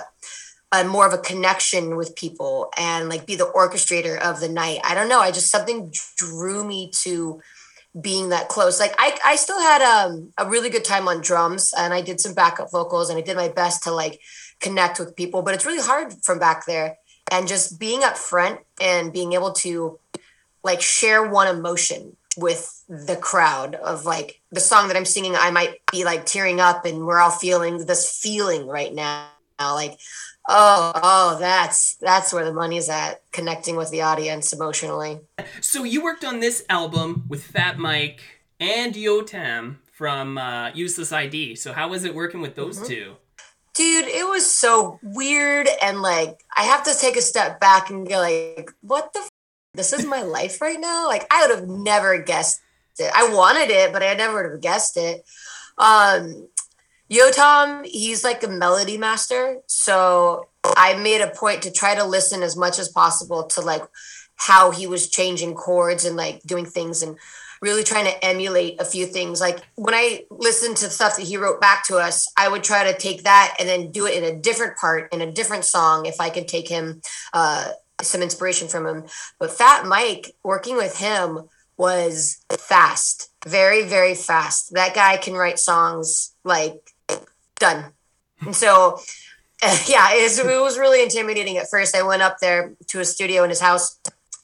more 0.88 1.06
of 1.06 1.12
a 1.12 1.18
connection 1.18 1.96
with 1.96 2.16
people 2.16 2.72
and 2.78 3.08
like 3.08 3.26
be 3.26 3.36
the 3.36 3.50
orchestrator 3.54 4.18
of 4.18 4.40
the 4.40 4.48
night. 4.48 4.80
I 4.84 4.94
don't 4.94 5.08
know. 5.08 5.20
I 5.20 5.30
just 5.30 5.50
something 5.50 5.92
drew 6.16 6.64
me 6.64 6.90
to 7.02 7.40
being 8.00 8.30
that 8.30 8.48
close. 8.48 8.80
Like 8.80 8.94
I, 8.98 9.18
I 9.24 9.36
still 9.36 9.60
had 9.60 9.82
um, 9.82 10.32
a 10.38 10.48
really 10.48 10.70
good 10.70 10.84
time 10.84 11.08
on 11.08 11.20
drums 11.20 11.74
and 11.76 11.92
I 11.92 12.00
did 12.00 12.20
some 12.20 12.34
backup 12.34 12.70
vocals 12.70 13.10
and 13.10 13.18
I 13.18 13.22
did 13.22 13.36
my 13.36 13.48
best 13.48 13.84
to 13.84 13.92
like 13.92 14.20
connect 14.60 14.98
with 14.98 15.14
people, 15.14 15.42
but 15.42 15.54
it's 15.54 15.66
really 15.66 15.82
hard 15.82 16.12
from 16.22 16.38
back 16.38 16.64
there. 16.64 16.96
And 17.30 17.46
just 17.46 17.78
being 17.78 18.02
up 18.02 18.16
front 18.16 18.60
and 18.80 19.12
being 19.12 19.34
able 19.34 19.52
to 19.52 19.98
like 20.64 20.80
share 20.80 21.28
one 21.28 21.54
emotion 21.54 22.16
with 22.36 22.82
the 22.88 23.16
crowd 23.16 23.74
of 23.74 24.06
like 24.06 24.40
the 24.50 24.60
song 24.60 24.88
that 24.88 24.96
I'm 24.96 25.04
singing, 25.04 25.34
I 25.36 25.50
might 25.50 25.80
be 25.90 26.04
like 26.04 26.24
tearing 26.24 26.60
up 26.60 26.86
and 26.86 27.06
we're 27.06 27.20
all 27.20 27.30
feeling 27.30 27.84
this 27.84 28.18
feeling 28.18 28.66
right 28.66 28.92
now. 28.94 29.26
Like, 29.60 29.98
oh, 30.48 30.92
oh, 30.94 31.36
that's 31.38 31.94
that's 31.96 32.32
where 32.32 32.44
the 32.44 32.52
money's 32.52 32.88
at, 32.88 33.22
connecting 33.32 33.76
with 33.76 33.90
the 33.90 34.02
audience 34.02 34.52
emotionally. 34.52 35.20
So 35.60 35.84
you 35.84 36.02
worked 36.02 36.24
on 36.24 36.40
this 36.40 36.64
album 36.68 37.24
with 37.28 37.44
Fat 37.44 37.78
Mike 37.78 38.20
and 38.60 38.94
Yotam 38.94 39.76
from 39.92 40.38
uh, 40.38 40.70
Useless 40.74 41.12
ID. 41.12 41.54
So 41.56 41.72
how 41.72 41.88
was 41.88 42.04
it 42.04 42.14
working 42.14 42.40
with 42.40 42.54
those 42.54 42.76
Mm-hmm. 42.78 42.86
two? 42.86 43.16
Dude, 43.74 44.06
it 44.06 44.28
was 44.28 44.50
so 44.50 44.98
weird 45.02 45.66
and 45.80 46.02
like 46.02 46.42
I 46.54 46.64
have 46.64 46.82
to 46.84 46.94
take 46.94 47.16
a 47.16 47.22
step 47.22 47.58
back 47.58 47.88
and 47.88 48.06
go 48.06 48.18
like, 48.18 48.70
what 48.82 49.12
the 49.14 49.26
this 49.74 49.94
is 49.94 50.04
my 50.04 50.22
life 50.38 50.60
right 50.60 50.78
now. 50.78 51.06
Like 51.06 51.26
I 51.30 51.46
would 51.46 51.56
have 51.58 51.68
never 51.68 52.20
guessed 52.22 52.60
it. 52.98 53.10
I 53.14 53.32
wanted 53.32 53.70
it, 53.70 53.90
but 53.92 54.02
I 54.02 54.12
never 54.12 54.42
would 54.42 54.52
have 54.52 54.60
guessed 54.60 54.98
it. 54.98 55.24
Um, 55.78 56.48
Yotam, 57.12 57.84
he's 57.84 58.24
like 58.24 58.42
a 58.42 58.48
melody 58.48 58.96
master. 58.96 59.58
So 59.66 60.48
I 60.64 60.94
made 60.94 61.20
a 61.20 61.28
point 61.28 61.62
to 61.62 61.70
try 61.70 61.94
to 61.94 62.04
listen 62.04 62.42
as 62.42 62.56
much 62.56 62.78
as 62.78 62.88
possible 62.88 63.44
to 63.48 63.60
like 63.60 63.82
how 64.36 64.70
he 64.70 64.86
was 64.86 65.10
changing 65.10 65.54
chords 65.54 66.06
and 66.06 66.16
like 66.16 66.40
doing 66.42 66.64
things 66.64 67.02
and 67.02 67.18
really 67.60 67.84
trying 67.84 68.06
to 68.06 68.24
emulate 68.24 68.80
a 68.80 68.84
few 68.84 69.04
things. 69.04 69.40
Like 69.40 69.60
when 69.74 69.94
I 69.94 70.24
listened 70.30 70.78
to 70.78 70.88
stuff 70.88 71.16
that 71.16 71.26
he 71.26 71.36
wrote 71.36 71.60
back 71.60 71.86
to 71.88 71.98
us, 71.98 72.32
I 72.36 72.48
would 72.48 72.64
try 72.64 72.90
to 72.90 72.98
take 72.98 73.24
that 73.24 73.56
and 73.60 73.68
then 73.68 73.92
do 73.92 74.06
it 74.06 74.14
in 74.14 74.24
a 74.24 74.40
different 74.40 74.78
part 74.78 75.12
in 75.12 75.20
a 75.20 75.30
different 75.30 75.64
song 75.64 76.06
if 76.06 76.18
I 76.18 76.30
could 76.30 76.48
take 76.48 76.68
him 76.68 77.02
uh, 77.34 77.72
some 78.00 78.22
inspiration 78.22 78.68
from 78.68 78.86
him. 78.86 79.04
But 79.38 79.52
Fat 79.52 79.86
Mike, 79.86 80.34
working 80.42 80.76
with 80.76 80.98
him 80.98 81.48
was 81.76 82.44
fast, 82.50 83.30
very, 83.46 83.84
very 83.84 84.14
fast. 84.14 84.74
That 84.74 84.94
guy 84.94 85.16
can 85.16 85.34
write 85.34 85.58
songs 85.58 86.34
like 86.44 86.91
done. 87.62 87.92
And 88.40 88.54
so, 88.54 88.98
yeah, 89.86 90.12
it 90.12 90.22
was, 90.22 90.38
it 90.38 90.60
was 90.60 90.78
really 90.78 91.02
intimidating 91.02 91.56
at 91.56 91.70
first. 91.70 91.96
I 91.96 92.02
went 92.02 92.22
up 92.22 92.36
there 92.40 92.74
to 92.88 93.00
a 93.00 93.04
studio 93.04 93.44
in 93.44 93.50
his 93.50 93.60
house 93.60 93.98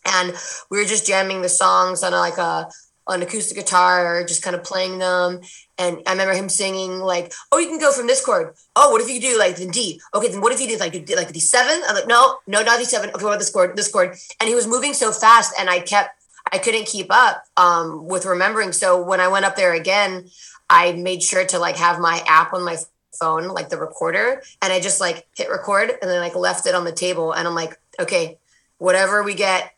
and 0.06 0.34
we 0.70 0.78
were 0.78 0.84
just 0.84 1.06
jamming 1.06 1.42
the 1.42 1.48
songs 1.48 2.02
on 2.02 2.12
like 2.12 2.38
a 2.38 2.68
an 3.08 3.22
acoustic 3.22 3.56
guitar, 3.56 4.18
or 4.18 4.24
just 4.24 4.42
kind 4.42 4.54
of 4.54 4.62
playing 4.62 4.98
them. 4.98 5.40
And 5.78 6.02
I 6.06 6.10
remember 6.12 6.34
him 6.34 6.48
singing 6.48 6.98
like, 6.98 7.32
"Oh, 7.50 7.58
you 7.58 7.66
can 7.66 7.78
go 7.78 7.90
from 7.90 8.06
this 8.06 8.24
chord. 8.24 8.54
Oh, 8.76 8.90
what 8.90 9.00
if 9.00 9.08
you 9.08 9.20
do 9.20 9.38
like 9.38 9.56
the 9.56 9.66
D? 9.66 10.00
Okay, 10.14 10.28
then 10.28 10.40
what 10.42 10.52
if 10.52 10.60
you 10.60 10.68
did 10.68 10.80
like 10.80 10.92
like 11.16 11.32
D 11.32 11.40
seven? 11.40 11.80
I'm 11.88 11.94
like, 11.94 12.06
no, 12.06 12.36
no, 12.46 12.62
not 12.62 12.78
D 12.78 12.84
seven. 12.84 13.10
Okay, 13.14 13.24
what 13.24 13.38
this 13.38 13.50
chord? 13.50 13.76
This 13.76 13.90
chord." 13.90 14.14
And 14.40 14.48
he 14.48 14.54
was 14.54 14.66
moving 14.66 14.92
so 14.92 15.10
fast, 15.10 15.54
and 15.58 15.70
I 15.70 15.80
kept, 15.80 16.10
I 16.52 16.58
couldn't 16.58 16.86
keep 16.86 17.06
up 17.10 17.44
um, 17.56 18.06
with 18.06 18.26
remembering. 18.26 18.72
So 18.72 19.02
when 19.02 19.20
I 19.20 19.28
went 19.28 19.46
up 19.46 19.56
there 19.56 19.72
again, 19.72 20.28
I 20.68 20.92
made 20.92 21.22
sure 21.22 21.46
to 21.46 21.58
like 21.58 21.76
have 21.76 21.98
my 21.98 22.22
app 22.26 22.52
on 22.52 22.62
my 22.62 22.76
phone, 23.18 23.48
like 23.48 23.68
the 23.68 23.78
recorder, 23.78 24.42
and 24.62 24.72
I 24.72 24.80
just 24.80 25.00
like 25.00 25.26
hit 25.36 25.50
record 25.50 25.90
and 25.90 26.10
then 26.10 26.20
like 26.20 26.34
left 26.34 26.66
it 26.66 26.74
on 26.74 26.84
the 26.84 26.92
table, 26.92 27.32
and 27.32 27.46
I'm 27.46 27.54
like, 27.54 27.78
okay, 28.00 28.38
whatever 28.78 29.22
we 29.22 29.34
get 29.34 29.74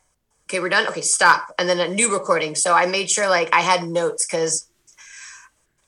okay, 0.51 0.59
we're 0.59 0.69
done. 0.69 0.89
Okay, 0.89 1.01
stop. 1.01 1.55
And 1.59 1.69
then 1.69 1.79
a 1.79 1.87
new 1.87 2.13
recording. 2.13 2.57
So 2.57 2.75
I 2.75 2.87
made 2.87 3.09
sure 3.09 3.29
like 3.29 3.55
I 3.55 3.61
had 3.61 3.89
notes 3.89 4.27
because 4.27 4.69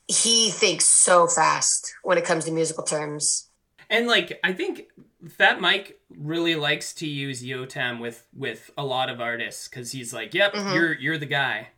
he 0.06 0.50
thinks 0.50 0.85
so 0.85 1.26
fast 1.26 1.94
when 2.02 2.16
it 2.16 2.25
comes 2.25 2.44
to 2.44 2.52
musical 2.52 2.85
terms. 2.85 3.49
And 3.90 4.06
like 4.06 4.38
I 4.44 4.52
think 4.52 4.85
Fat 5.28 5.61
Mike 5.61 6.00
really 6.16 6.54
likes 6.54 6.94
to 6.94 7.09
use 7.09 7.42
Yotam 7.42 8.00
with 8.00 8.25
with 8.32 8.71
a 8.78 8.85
lot 8.85 9.11
of 9.11 9.21
artists 9.21 9.68
because 9.68 9.90
he's 9.92 10.14
like, 10.14 10.32
"Yep, 10.32 10.54
mm-hmm. 10.54 10.75
you're 10.75 10.94
you're 10.94 11.18
the 11.18 11.26
guy." 11.26 11.68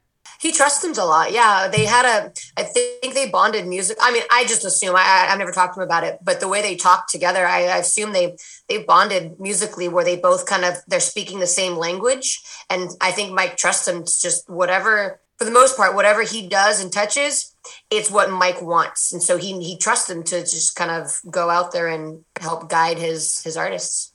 He 0.41 0.53
trusts 0.53 0.85
a 0.85 1.05
lot. 1.05 1.33
Yeah, 1.33 1.69
they 1.69 1.87
had 1.87 2.05
a. 2.05 2.33
I 2.57 2.65
think 2.65 3.15
they 3.15 3.31
bonded 3.31 3.67
music. 3.67 3.97
I 4.01 4.13
mean, 4.13 4.23
I 4.31 4.45
just 4.45 4.65
assume. 4.65 4.95
I, 4.97 5.29
I've 5.31 5.39
never 5.39 5.53
talked 5.53 5.75
to 5.75 5.81
him 5.81 5.87
about 5.87 6.05
it, 6.05 6.19
but 6.23 6.41
the 6.41 6.49
way 6.49 6.61
they 6.61 6.77
talk 6.77 7.09
together, 7.09 7.47
I, 7.47 7.65
I 7.65 7.79
assume 7.79 8.13
they 8.13 8.37
they 8.69 8.83
bonded 8.83 9.41
musically, 9.41 9.89
where 9.89 10.05
they 10.05 10.17
both 10.17 10.47
kind 10.47 10.65
of 10.65 10.75
they're 10.87 11.01
speaking 11.01 11.41
the 11.41 11.47
same 11.47 11.77
language. 11.77 12.43
And 12.69 12.91
I 13.01 13.11
think 13.11 13.33
Mike 13.33 13.57
trusts 13.57 13.89
him. 13.89 14.05
Just 14.05 14.49
whatever, 14.49 15.21
for 15.39 15.45
the 15.45 15.51
most 15.51 15.77
part, 15.77 15.95
whatever 15.95 16.23
he 16.23 16.47
does 16.47 16.83
and 16.83 16.93
touches, 16.93 17.55
it's 17.91 18.11
what 18.11 18.31
Mike 18.31 18.61
wants, 18.61 19.13
and 19.13 19.23
so 19.23 19.39
he 19.39 19.63
he 19.63 19.79
trusts 19.79 20.11
him 20.11 20.23
to 20.25 20.41
just 20.41 20.77
kind 20.77 20.91
of 20.91 21.21
go 21.31 21.49
out 21.49 21.73
there 21.73 21.89
and 21.89 22.25
help 22.39 22.69
guide 22.69 22.99
his 22.99 23.43
his 23.43 23.57
artists. 23.57 24.13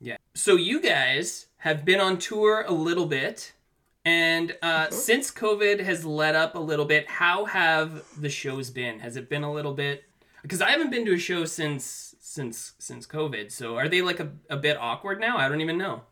Yeah. 0.00 0.16
So 0.34 0.56
you 0.56 0.80
guys 0.80 1.48
have 1.58 1.84
been 1.84 2.00
on 2.00 2.16
tour 2.18 2.64
a 2.66 2.72
little 2.72 3.04
bit 3.04 3.52
and 4.04 4.56
uh, 4.62 4.86
mm-hmm. 4.86 4.94
since 4.94 5.30
COVID 5.30 5.80
has 5.80 6.04
let 6.04 6.34
up 6.34 6.54
a 6.54 6.58
little 6.58 6.86
bit, 6.86 7.08
how 7.08 7.44
have 7.44 8.02
the 8.18 8.30
shows 8.30 8.70
been? 8.70 8.98
Has 9.00 9.16
it 9.16 9.28
been 9.28 9.42
a 9.42 9.52
little 9.52 9.74
bit? 9.74 10.04
Because 10.42 10.62
I 10.62 10.70
haven't 10.70 10.90
been 10.90 11.04
to 11.06 11.14
a 11.14 11.18
show 11.18 11.44
since 11.44 12.14
since 12.20 12.72
since 12.78 13.06
COVID. 13.06 13.50
So 13.50 13.76
are 13.76 13.88
they 13.88 14.00
like 14.02 14.20
a, 14.20 14.30
a 14.48 14.56
bit 14.56 14.78
awkward 14.78 15.20
now? 15.20 15.36
I 15.36 15.48
don't 15.48 15.60
even 15.60 15.76
know. 15.76 16.02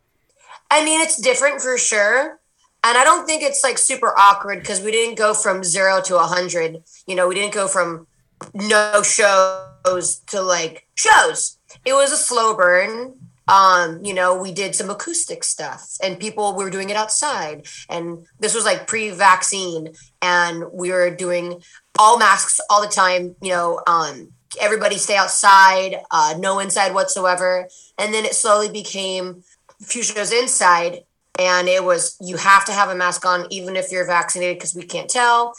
I 0.70 0.84
mean, 0.84 1.00
it's 1.00 1.16
different 1.16 1.62
for 1.62 1.78
sure. 1.78 2.40
And 2.84 2.96
I 2.96 3.04
don't 3.04 3.26
think 3.26 3.42
it's 3.42 3.64
like 3.64 3.78
super 3.78 4.16
awkward 4.18 4.60
because 4.60 4.80
we 4.80 4.92
didn't 4.92 5.16
go 5.16 5.34
from 5.34 5.64
zero 5.64 6.00
to 6.02 6.16
a 6.16 6.24
hundred. 6.24 6.82
You 7.06 7.14
know, 7.16 7.26
we 7.26 7.34
didn't 7.34 7.54
go 7.54 7.68
from 7.68 8.06
no 8.54 9.02
shows 9.02 10.20
to 10.26 10.42
like 10.42 10.86
shows. 10.94 11.58
It 11.84 11.94
was 11.94 12.12
a 12.12 12.16
slow 12.16 12.54
burn 12.54 13.14
um, 13.48 14.04
you 14.04 14.12
know, 14.12 14.40
we 14.40 14.52
did 14.52 14.74
some 14.74 14.90
acoustic 14.90 15.42
stuff 15.42 15.96
and 16.02 16.20
people 16.20 16.54
we 16.54 16.62
were 16.62 16.70
doing 16.70 16.90
it 16.90 16.96
outside. 16.96 17.66
And 17.88 18.26
this 18.38 18.54
was 18.54 18.64
like 18.64 18.86
pre 18.86 19.10
vaccine, 19.10 19.94
and 20.20 20.64
we 20.72 20.92
were 20.92 21.10
doing 21.10 21.62
all 21.98 22.18
masks 22.18 22.60
all 22.70 22.82
the 22.82 22.88
time, 22.88 23.34
you 23.42 23.50
know, 23.50 23.80
um, 23.86 24.28
everybody 24.60 24.98
stay 24.98 25.16
outside, 25.16 25.96
uh, 26.10 26.34
no 26.38 26.58
inside 26.58 26.94
whatsoever. 26.94 27.68
And 27.98 28.14
then 28.14 28.24
it 28.24 28.34
slowly 28.34 28.70
became 28.70 29.42
few 29.80 30.02
shows 30.02 30.32
inside, 30.32 31.00
and 31.38 31.68
it 31.68 31.84
was 31.84 32.16
you 32.20 32.36
have 32.36 32.64
to 32.66 32.72
have 32.72 32.90
a 32.90 32.94
mask 32.94 33.24
on 33.24 33.46
even 33.50 33.76
if 33.76 33.90
you're 33.90 34.06
vaccinated 34.06 34.58
because 34.58 34.74
we 34.74 34.82
can't 34.82 35.08
tell. 35.08 35.54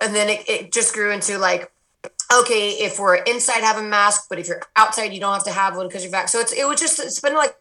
And 0.00 0.14
then 0.14 0.28
it, 0.28 0.48
it 0.48 0.72
just 0.72 0.94
grew 0.94 1.10
into 1.10 1.38
like 1.38 1.70
okay, 2.40 2.70
if 2.70 2.98
we're 2.98 3.16
inside, 3.16 3.62
have 3.62 3.78
a 3.78 3.82
mask, 3.82 4.26
but 4.28 4.38
if 4.38 4.48
you're 4.48 4.62
outside, 4.76 5.12
you 5.12 5.20
don't 5.20 5.32
have 5.32 5.44
to 5.44 5.52
have 5.52 5.76
one 5.76 5.88
because 5.88 6.02
you're 6.02 6.10
vaccinated. 6.10 6.48
So 6.48 6.54
it's 6.54 6.62
it 6.62 6.66
was 6.66 6.80
just 6.80 6.98
it's 6.98 7.20
been 7.20 7.34
like 7.34 7.56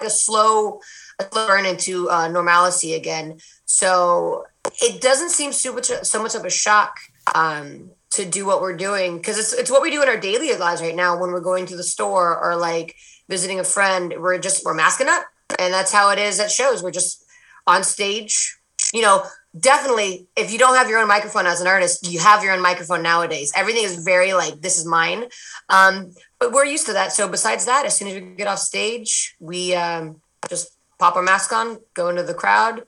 a 0.00 0.10
slow, 0.10 0.80
a 1.18 1.68
into 1.68 2.08
uh, 2.10 2.28
normalcy 2.28 2.94
again. 2.94 3.38
So 3.64 4.46
it 4.82 5.00
doesn't 5.00 5.30
seem 5.30 5.52
so 5.52 5.74
much 5.74 5.86
so 6.02 6.22
much 6.22 6.34
of 6.34 6.44
a 6.44 6.50
shock 6.50 6.96
um, 7.34 7.90
to 8.10 8.24
do 8.24 8.46
what 8.46 8.60
we're 8.60 8.76
doing 8.76 9.18
because 9.18 9.38
it's 9.38 9.52
it's 9.52 9.70
what 9.70 9.82
we 9.82 9.90
do 9.90 10.02
in 10.02 10.08
our 10.08 10.18
daily 10.18 10.54
lives 10.56 10.82
right 10.82 10.96
now 10.96 11.18
when 11.18 11.30
we're 11.30 11.40
going 11.40 11.66
to 11.66 11.76
the 11.76 11.82
store 11.82 12.38
or 12.38 12.56
like 12.56 12.96
visiting 13.28 13.60
a 13.60 13.64
friend. 13.64 14.14
We're 14.18 14.38
just 14.38 14.64
we're 14.64 14.74
masking 14.74 15.08
up, 15.08 15.24
and 15.58 15.72
that's 15.72 15.92
how 15.92 16.10
it 16.10 16.18
is 16.18 16.40
at 16.40 16.50
shows. 16.50 16.82
We're 16.82 16.90
just 16.90 17.24
on 17.66 17.84
stage. 17.84 18.56
You 18.92 19.02
know, 19.02 19.24
definitely 19.58 20.28
if 20.36 20.52
you 20.52 20.58
don't 20.58 20.76
have 20.76 20.88
your 20.88 21.00
own 21.00 21.08
microphone 21.08 21.46
as 21.46 21.60
an 21.60 21.66
artist 21.66 22.10
you 22.10 22.20
have 22.20 22.44
your 22.44 22.52
own 22.52 22.62
microphone 22.62 23.02
nowadays. 23.02 23.52
Everything 23.56 23.84
is 23.84 24.04
very 24.04 24.32
like 24.32 24.60
this 24.60 24.78
is 24.78 24.86
mine. 24.86 25.24
Um, 25.68 26.12
but 26.38 26.52
we're 26.52 26.64
used 26.64 26.86
to 26.86 26.92
that. 26.92 27.12
So 27.12 27.28
besides 27.28 27.64
that 27.66 27.84
as 27.84 27.96
soon 27.96 28.08
as 28.08 28.14
we 28.14 28.20
get 28.20 28.46
off 28.46 28.58
stage 28.58 29.36
we 29.40 29.74
um, 29.74 30.20
just 30.48 30.76
pop 30.98 31.16
our 31.16 31.22
mask 31.22 31.52
on 31.52 31.78
go 31.94 32.08
into 32.08 32.22
the 32.22 32.34
crowd 32.34 32.84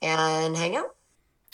and 0.00 0.56
hang 0.56 0.76
out. 0.76 0.94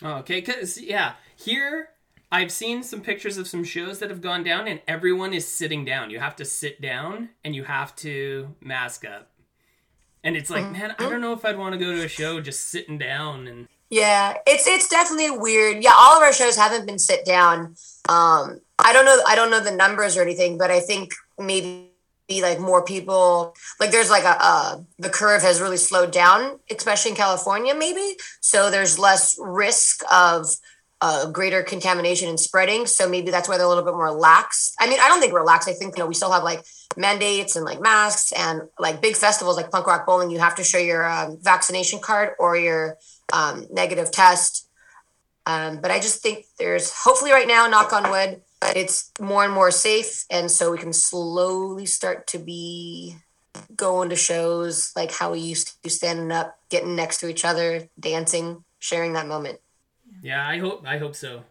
Okay 0.02 0.40
because 0.40 0.80
yeah 0.80 1.14
here 1.36 1.90
i've 2.32 2.52
seen 2.52 2.82
some 2.82 3.00
pictures 3.00 3.38
of 3.38 3.48
some 3.48 3.64
shows 3.64 3.98
that 3.98 4.10
have 4.10 4.20
gone 4.20 4.44
down 4.44 4.68
and 4.68 4.80
everyone 4.86 5.32
is 5.32 5.48
sitting 5.48 5.84
down. 5.84 6.10
You 6.10 6.20
have 6.20 6.36
to 6.36 6.44
sit 6.44 6.82
down 6.82 7.30
and 7.44 7.54
you 7.54 7.64
have 7.64 7.96
to 7.96 8.54
mask 8.60 9.06
up. 9.06 9.30
And 10.22 10.36
it's 10.36 10.50
like 10.50 10.64
mm-hmm. 10.64 10.72
man 10.72 10.94
i 10.98 11.08
don't 11.08 11.22
know 11.22 11.32
if 11.32 11.46
i'd 11.46 11.56
want 11.56 11.72
to 11.72 11.78
go 11.78 11.96
to 11.96 12.04
a 12.04 12.08
show 12.08 12.42
just 12.42 12.68
sitting 12.68 12.98
down 12.98 13.48
and 13.48 13.66
yeah, 13.90 14.36
it's 14.46 14.66
it's 14.68 14.88
definitely 14.88 15.30
weird. 15.30 15.82
Yeah, 15.82 15.92
all 15.94 16.16
of 16.16 16.22
our 16.22 16.32
shows 16.32 16.56
haven't 16.56 16.86
been 16.86 16.98
sit 16.98 17.24
down. 17.24 17.74
Um, 18.08 18.60
I 18.78 18.92
don't 18.92 19.04
know. 19.04 19.20
I 19.26 19.34
don't 19.34 19.50
know 19.50 19.60
the 19.60 19.74
numbers 19.74 20.16
or 20.16 20.22
anything, 20.22 20.56
but 20.56 20.70
I 20.70 20.78
think 20.78 21.12
maybe 21.38 21.90
like 22.40 22.60
more 22.60 22.84
people 22.84 23.54
like 23.80 23.90
there's 23.90 24.08
like 24.08 24.22
a 24.22 24.36
uh, 24.40 24.80
the 25.00 25.10
curve 25.10 25.42
has 25.42 25.60
really 25.60 25.76
slowed 25.76 26.12
down, 26.12 26.60
especially 26.70 27.10
in 27.10 27.16
California, 27.16 27.74
maybe. 27.74 28.16
So 28.40 28.70
there's 28.70 28.96
less 28.96 29.36
risk 29.40 30.02
of 30.10 30.46
uh, 31.00 31.30
greater 31.30 31.62
contamination 31.62 32.28
and 32.28 32.38
spreading. 32.38 32.86
So 32.86 33.08
maybe 33.08 33.30
that's 33.30 33.48
why 33.48 33.56
they're 33.56 33.66
a 33.66 33.68
little 33.68 33.84
bit 33.84 33.94
more 33.94 34.12
lax. 34.12 34.74
I 34.78 34.88
mean, 34.88 35.00
I 35.00 35.08
don't 35.08 35.20
think 35.20 35.32
lax. 35.32 35.66
I 35.66 35.72
think 35.72 35.96
you 35.96 36.02
know 36.04 36.06
we 36.06 36.14
still 36.14 36.30
have 36.30 36.44
like 36.44 36.64
mandates 36.96 37.56
and 37.56 37.64
like 37.64 37.80
masks 37.80 38.32
and 38.32 38.62
like 38.78 39.00
big 39.00 39.16
festivals 39.16 39.56
like 39.56 39.70
punk 39.70 39.86
rock 39.86 40.06
bowling. 40.06 40.30
You 40.30 40.38
have 40.38 40.54
to 40.56 40.64
show 40.64 40.78
your 40.78 41.10
um, 41.10 41.38
vaccination 41.40 41.98
card 41.98 42.34
or 42.38 42.56
your 42.56 42.98
um, 43.32 43.66
negative 43.70 44.10
test. 44.10 44.68
Um, 45.46 45.80
but 45.80 45.90
I 45.90 45.98
just 45.98 46.22
think 46.22 46.46
there's 46.58 46.92
hopefully 46.92 47.32
right 47.32 47.48
now, 47.48 47.66
knock 47.66 47.92
on 47.92 48.10
wood, 48.10 48.42
it's 48.76 49.10
more 49.20 49.44
and 49.44 49.52
more 49.52 49.70
safe. 49.70 50.24
And 50.30 50.50
so 50.50 50.70
we 50.70 50.78
can 50.78 50.92
slowly 50.92 51.86
start 51.86 52.26
to 52.28 52.38
be 52.38 53.16
going 53.74 54.10
to 54.10 54.16
shows 54.16 54.92
like 54.94 55.12
how 55.12 55.32
we 55.32 55.40
used 55.40 55.82
to 55.82 55.90
standing 55.90 56.30
up, 56.30 56.58
getting 56.68 56.94
next 56.94 57.18
to 57.20 57.28
each 57.28 57.44
other, 57.44 57.88
dancing, 57.98 58.64
sharing 58.78 59.14
that 59.14 59.26
moment. 59.26 59.60
Yeah, 60.22 60.46
I 60.46 60.58
hope 60.58 60.84
I 60.86 60.98
hope 60.98 61.16
so. 61.16 61.44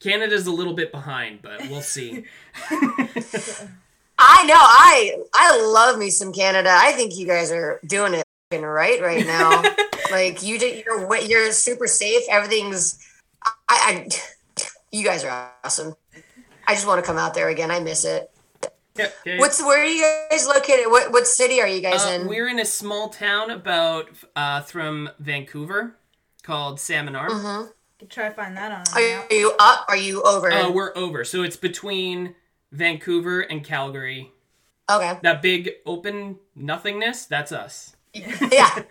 Canada's 0.00 0.46
a 0.46 0.52
little 0.52 0.74
bit 0.74 0.92
behind, 0.92 1.40
but 1.42 1.60
we'll 1.68 1.80
see. 1.80 2.24
I 2.70 4.44
know. 4.46 4.54
I 4.56 5.16
I 5.34 5.66
love 5.66 5.98
me 5.98 6.10
some 6.10 6.32
Canada. 6.32 6.70
I 6.72 6.92
think 6.92 7.16
you 7.16 7.26
guys 7.26 7.50
are 7.50 7.80
doing 7.86 8.14
it 8.14 8.24
right 8.52 9.00
right 9.00 9.26
now. 9.26 9.62
like 10.10 10.42
you 10.42 10.58
did, 10.58 10.84
you're 10.84 11.06
what 11.06 11.28
you're 11.28 11.50
super 11.52 11.86
safe. 11.86 12.22
Everything's. 12.30 12.98
I, 13.44 13.52
I, 13.68 14.08
you 14.92 15.04
guys 15.04 15.24
are 15.24 15.52
awesome. 15.64 15.94
I 16.66 16.74
just 16.74 16.86
want 16.86 17.02
to 17.02 17.06
come 17.06 17.18
out 17.18 17.34
there 17.34 17.48
again. 17.48 17.70
I 17.70 17.80
miss 17.80 18.04
it. 18.04 18.30
Yeah, 18.96 19.08
yeah, 19.26 19.38
What's 19.40 19.60
where 19.60 19.82
are 19.82 19.86
you 19.86 20.26
guys 20.30 20.46
located? 20.46 20.86
What 20.86 21.12
what 21.12 21.26
city 21.26 21.60
are 21.60 21.66
you 21.66 21.80
guys 21.80 22.04
Uh, 22.06 22.10
in? 22.20 22.28
we're 22.28 22.46
in 22.48 22.60
a 22.60 22.64
small 22.64 23.08
town 23.08 23.50
about 23.50 24.08
uh, 24.36 24.60
from 24.60 25.10
Vancouver 25.18 25.96
called 26.44 26.78
Salmon 26.78 27.16
Arm. 27.16 27.32
Mm-hmm. 27.32 27.70
Could 27.98 28.10
try 28.10 28.28
to 28.28 28.34
find 28.34 28.56
that 28.56 28.70
on 28.70 28.84
a 28.86 29.24
Are 29.30 29.34
you 29.34 29.52
up? 29.58 29.84
Are 29.88 29.96
you 29.96 30.22
over? 30.22 30.50
Uh, 30.50 30.70
we're 30.70 30.96
over, 30.96 31.24
so 31.24 31.42
it's 31.42 31.56
between 31.56 32.36
Vancouver 32.70 33.40
and 33.40 33.64
Calgary. 33.64 34.30
okay. 34.88 35.18
That 35.22 35.42
big 35.42 35.70
open 35.84 36.38
nothingness, 36.54 37.26
that's 37.26 37.50
us. 37.50 37.93
Yeah, 38.52 38.82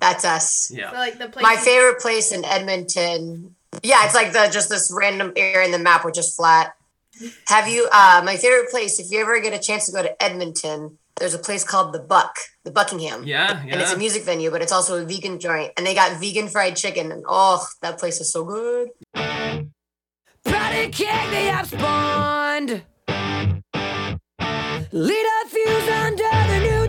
that's 0.00 0.24
us. 0.24 0.68
So 0.68 0.76
Yeah. 0.76 0.90
like 0.92 1.18
the 1.18 1.28
place. 1.28 1.42
My 1.42 1.56
favorite 1.56 2.00
place 2.00 2.32
in 2.32 2.44
Edmonton. 2.44 3.54
Yeah, 3.82 4.04
it's 4.04 4.14
like 4.14 4.32
the 4.32 4.48
just 4.52 4.68
this 4.68 4.92
random 4.94 5.32
area 5.36 5.64
in 5.66 5.72
the 5.72 5.78
map 5.78 6.04
which 6.04 6.18
is 6.18 6.34
flat. 6.34 6.74
Have 7.46 7.68
you? 7.68 7.88
Uh, 7.92 8.22
my 8.24 8.36
favorite 8.36 8.70
place. 8.70 8.98
If 8.98 9.10
you 9.10 9.20
ever 9.20 9.38
get 9.40 9.52
a 9.52 9.58
chance 9.58 9.86
to 9.86 9.92
go 9.92 10.02
to 10.02 10.22
Edmonton, 10.22 10.98
there's 11.16 11.34
a 11.34 11.38
place 11.38 11.62
called 11.62 11.92
the 11.92 11.98
Buck, 12.00 12.36
the 12.64 12.70
Buckingham. 12.70 13.24
Yeah, 13.24 13.62
yeah. 13.64 13.72
And 13.74 13.80
it's 13.82 13.92
a 13.92 13.98
music 13.98 14.24
venue, 14.24 14.50
but 14.50 14.62
it's 14.62 14.72
also 14.72 15.00
a 15.02 15.04
vegan 15.04 15.38
joint, 15.38 15.72
and 15.76 15.86
they 15.86 15.94
got 15.94 16.18
vegan 16.18 16.48
fried 16.48 16.74
chicken. 16.76 17.12
And 17.12 17.22
oh, 17.28 17.64
that 17.82 17.98
place 17.98 18.20
is 18.20 18.32
so 18.32 18.44
good. 18.44 18.88
Patty 19.14 20.90
cake 20.90 21.30
they 21.30 21.46
have 21.46 21.66
spawned. 21.68 22.82
Lead 24.94 25.26
a 25.26 25.48
fuse 25.48 25.88
under 25.88 26.22
the 26.24 26.58
new 26.60 26.81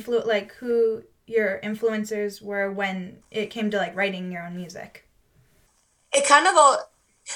influ 0.00 0.26
like 0.26 0.54
who 0.54 1.02
your 1.26 1.60
influencers 1.62 2.42
were 2.42 2.70
when 2.72 3.18
it 3.30 3.50
came 3.50 3.70
to 3.70 3.76
like 3.76 3.94
writing 3.94 4.32
your 4.32 4.46
own 4.46 4.56
music. 4.56 5.08
It 6.12 6.26
kind 6.26 6.46
of 6.46 6.54
all. 6.56 6.78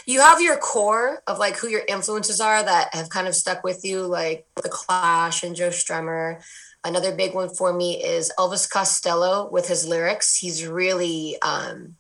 You 0.07 0.21
have 0.21 0.41
your 0.41 0.57
core 0.57 1.23
of 1.29 1.39
like 1.39 1.57
who 1.57 1.69
your 1.69 1.83
influences 1.87 2.41
are 2.41 2.65
that 2.65 2.93
have 2.95 3.11
kind 3.11 3.29
of 3.29 3.37
stuck 3.37 3.63
with 3.63 3.85
you, 3.85 4.03
like 4.03 4.47
The 4.61 4.69
Clash 4.69 5.45
and 5.45 5.55
Joe 5.55 5.69
Strummer. 5.69 6.43
Another 6.83 7.15
big 7.15 7.33
one 7.35 7.49
for 7.49 7.73
me 7.73 8.03
is 8.03 8.33
Elvis 8.39 8.69
Costello 8.69 9.49
with 9.51 9.69
his 9.69 9.87
lyrics. 9.87 10.37
He's 10.37 10.67
really, 10.67 11.41
um, 11.43 11.97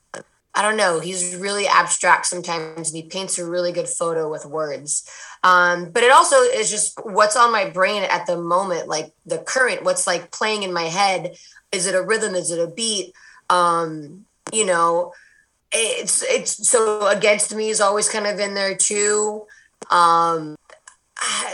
I 0.55 0.63
don't 0.63 0.77
know, 0.77 1.01
he's 1.01 1.35
really 1.37 1.67
abstract 1.67 2.27
sometimes 2.27 2.91
and 2.91 2.97
he 3.03 3.09
paints 3.09 3.39
a 3.39 3.49
really 3.49 3.73
good 3.73 3.89
photo 3.89 4.31
with 4.31 4.47
words. 4.47 5.09
Um, 5.43 5.91
but 5.91 6.05
it 6.05 6.13
also 6.13 6.37
is 6.37 6.71
just 6.71 6.99
what's 7.03 7.37
on 7.37 7.51
my 7.51 7.69
brain 7.69 8.05
at 8.05 8.27
the 8.27 8.37
moment, 8.37 8.89
like 8.89 9.13
the 9.27 9.39
current, 9.39 9.85
what's 9.85 10.07
like 10.07 10.31
playing 10.31 10.63
in 10.63 10.73
my 10.73 10.85
head. 10.85 11.37
Is 11.73 11.87
it 11.87 11.95
a 11.95 12.03
rhythm? 12.03 12.35
Is 12.35 12.53
it 12.53 12.61
a 12.61 12.71
beat? 12.71 13.13
Um, 13.51 14.27
you 14.53 14.65
know, 14.65 15.13
it's 15.73 16.23
it's 16.23 16.69
so 16.69 17.09
against 17.09 17.55
me 17.55 17.69
is 17.69 17.81
always 17.81 18.09
kind 18.09 18.27
of 18.27 18.39
in 18.39 18.55
there 18.55 18.77
too. 18.77 19.47
Um, 19.91 20.57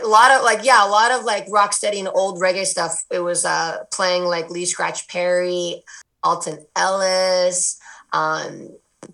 a 0.02 0.06
lot 0.06 0.30
of 0.30 0.42
like 0.42 0.64
yeah, 0.64 0.86
a 0.86 0.90
lot 0.90 1.10
of 1.10 1.24
like 1.24 1.46
rock 1.48 1.72
steady 1.72 2.00
and 2.00 2.08
old 2.08 2.40
reggae 2.40 2.66
stuff. 2.66 3.04
It 3.10 3.20
was 3.20 3.44
uh 3.44 3.84
playing 3.90 4.24
like 4.24 4.50
Lee 4.50 4.66
Scratch 4.66 5.08
Perry, 5.08 5.82
Alton 6.22 6.64
Ellis, 6.76 7.80
um, 8.12 8.70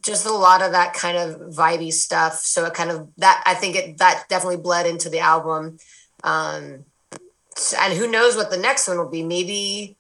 just 0.07 0.27
a 0.27 0.33
lot 0.33 0.63
of 0.63 0.73
that 0.73 0.95
kind 0.95 1.17
of 1.19 1.55
vibey 1.55 1.93
stuff. 1.93 2.35
So 2.35 2.65
it 2.65 2.75
kind 2.75 2.91
of 2.91 3.09
that 3.19 3.43
I 3.45 3.55
think 3.55 3.77
it 3.77 3.99
that 3.99 4.25
definitely 4.29 4.59
bled 4.59 4.87
into 4.87 5.11
the 5.11 5.19
album. 5.19 5.79
Um, 6.25 6.85
and 7.79 7.95
who 7.95 8.11
knows 8.11 8.37
what 8.37 8.51
the 8.51 8.57
next 8.57 8.89
one 8.89 8.99
will 8.99 9.09
be? 9.09 9.23
Maybe 9.23 9.97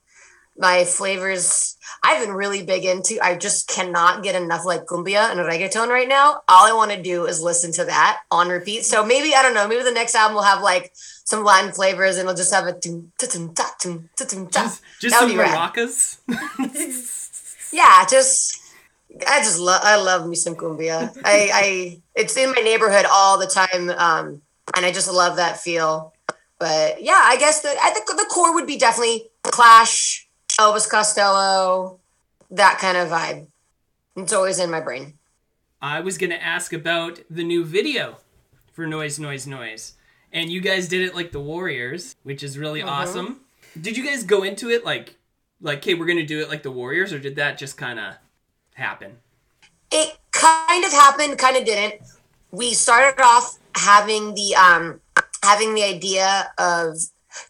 my 0.59 0.85
flavors 0.85 1.77
I've 2.03 2.25
been 2.25 2.35
really 2.35 2.63
big 2.63 2.85
into. 2.85 3.19
I 3.23 3.37
just 3.37 3.69
cannot 3.69 4.23
get 4.23 4.41
enough 4.41 4.65
like 4.65 4.87
cumbia 4.87 5.31
and 5.31 5.41
reggaeton 5.41 5.89
right 5.89 6.09
now. 6.09 6.43
All 6.49 6.69
I 6.69 6.73
want 6.73 6.93
to 6.93 7.03
do 7.03 7.27
is 7.27 7.43
listen 7.43 7.73
to 7.73 7.85
that 7.87 8.21
on 8.31 8.49
repeat. 8.49 8.85
So 8.85 9.05
maybe 9.05 9.35
I 9.35 9.43
don't 9.43 9.55
know. 9.55 9.67
Maybe 9.67 9.83
the 9.83 9.91
next 9.91 10.15
album 10.15 10.37
will 10.37 10.43
have 10.43 10.63
like 10.63 10.93
some 10.95 11.45
Latin 11.45 11.73
flavors 11.73 12.17
and 12.17 12.29
it'll 12.29 12.37
just 12.37 12.55
have 12.55 12.67
a 12.67 12.73
tum, 12.73 13.13
tum, 13.19 13.55
ta, 13.55 13.75
tum, 13.81 14.09
tum, 14.17 14.47
ta. 14.47 14.63
Just, 14.63 14.83
just 15.01 15.19
some 15.19 15.31
maracas. 15.31 16.19
Yeah, 17.73 18.07
just 18.07 18.56
I 19.27 19.39
just 19.41 19.59
love 19.59 19.81
I 19.85 19.97
love 19.97 20.27
me 20.29 20.37
some 20.37 20.55
cumbia. 20.57 21.17
I 21.25 21.51
I 21.53 22.03
it's 22.15 22.37
in 22.37 22.51
my 22.51 22.63
neighborhood 22.63 23.07
all 23.11 23.39
the 23.39 23.47
time, 23.47 23.91
um, 23.91 24.43
and 24.75 24.85
I 24.87 24.93
just 24.93 25.11
love 25.13 25.37
that 25.37 25.59
feel. 25.61 26.13
But 26.59 27.03
yeah, 27.03 27.21
I 27.23 27.37
guess 27.37 27.61
the 27.61 27.69
I 27.83 27.91
think 27.91 28.07
the 28.07 28.27
core 28.31 28.55
would 28.55 28.67
be 28.67 28.79
definitely 28.79 29.29
Clash, 29.43 30.27
Elvis 30.59 30.89
Costello, 30.89 32.01
that 32.51 32.79
kind 32.79 32.97
of 32.97 33.09
vibe. 33.09 33.47
It's 34.17 34.33
always 34.33 34.59
in 34.59 34.71
my 34.71 34.81
brain. 34.81 35.15
I 35.83 36.01
was 36.01 36.17
gonna 36.19 36.37
ask 36.37 36.73
about 36.73 37.21
the 37.31 37.45
new 37.45 37.65
video 37.65 38.17
for 38.73 38.87
Noise, 38.87 39.19
Noise, 39.19 39.47
Noise, 39.47 39.93
and 40.33 40.51
you 40.51 40.61
guys 40.61 40.89
did 40.89 41.03
it 41.03 41.15
like 41.15 41.33
the 41.33 41.41
Warriors, 41.41 42.17
which 42.23 42.43
is 42.43 42.59
really 42.59 42.83
Uh-huh. 42.83 43.03
awesome. 43.03 43.41
Did 43.79 43.97
you 43.97 44.05
guys 44.05 44.25
go 44.25 44.43
into 44.43 44.71
it 44.71 44.85
like, 44.87 45.17
like, 45.61 45.85
hey, 45.85 45.93
we're 45.95 46.07
gonna 46.07 46.25
do 46.27 46.41
it 46.41 46.49
like 46.49 46.63
the 46.63 46.71
Warriors, 46.71 47.13
or 47.13 47.19
did 47.19 47.37
that 47.37 47.59
just 47.59 47.77
kind 47.77 48.01
of 48.01 48.15
happen? 48.77 49.19
it 49.91 50.17
kind 50.33 50.85
of 50.85 50.93
happened 50.93 51.39
kind 51.39 51.57
of 51.57 51.65
didn't 51.65 52.01
we 52.51 52.75
started 52.75 53.21
off 53.23 53.59
having 53.77 54.35
the 54.35 54.55
um 54.55 55.01
having 55.43 55.75
the 55.75 55.83
idea 55.83 56.51
of 56.59 56.97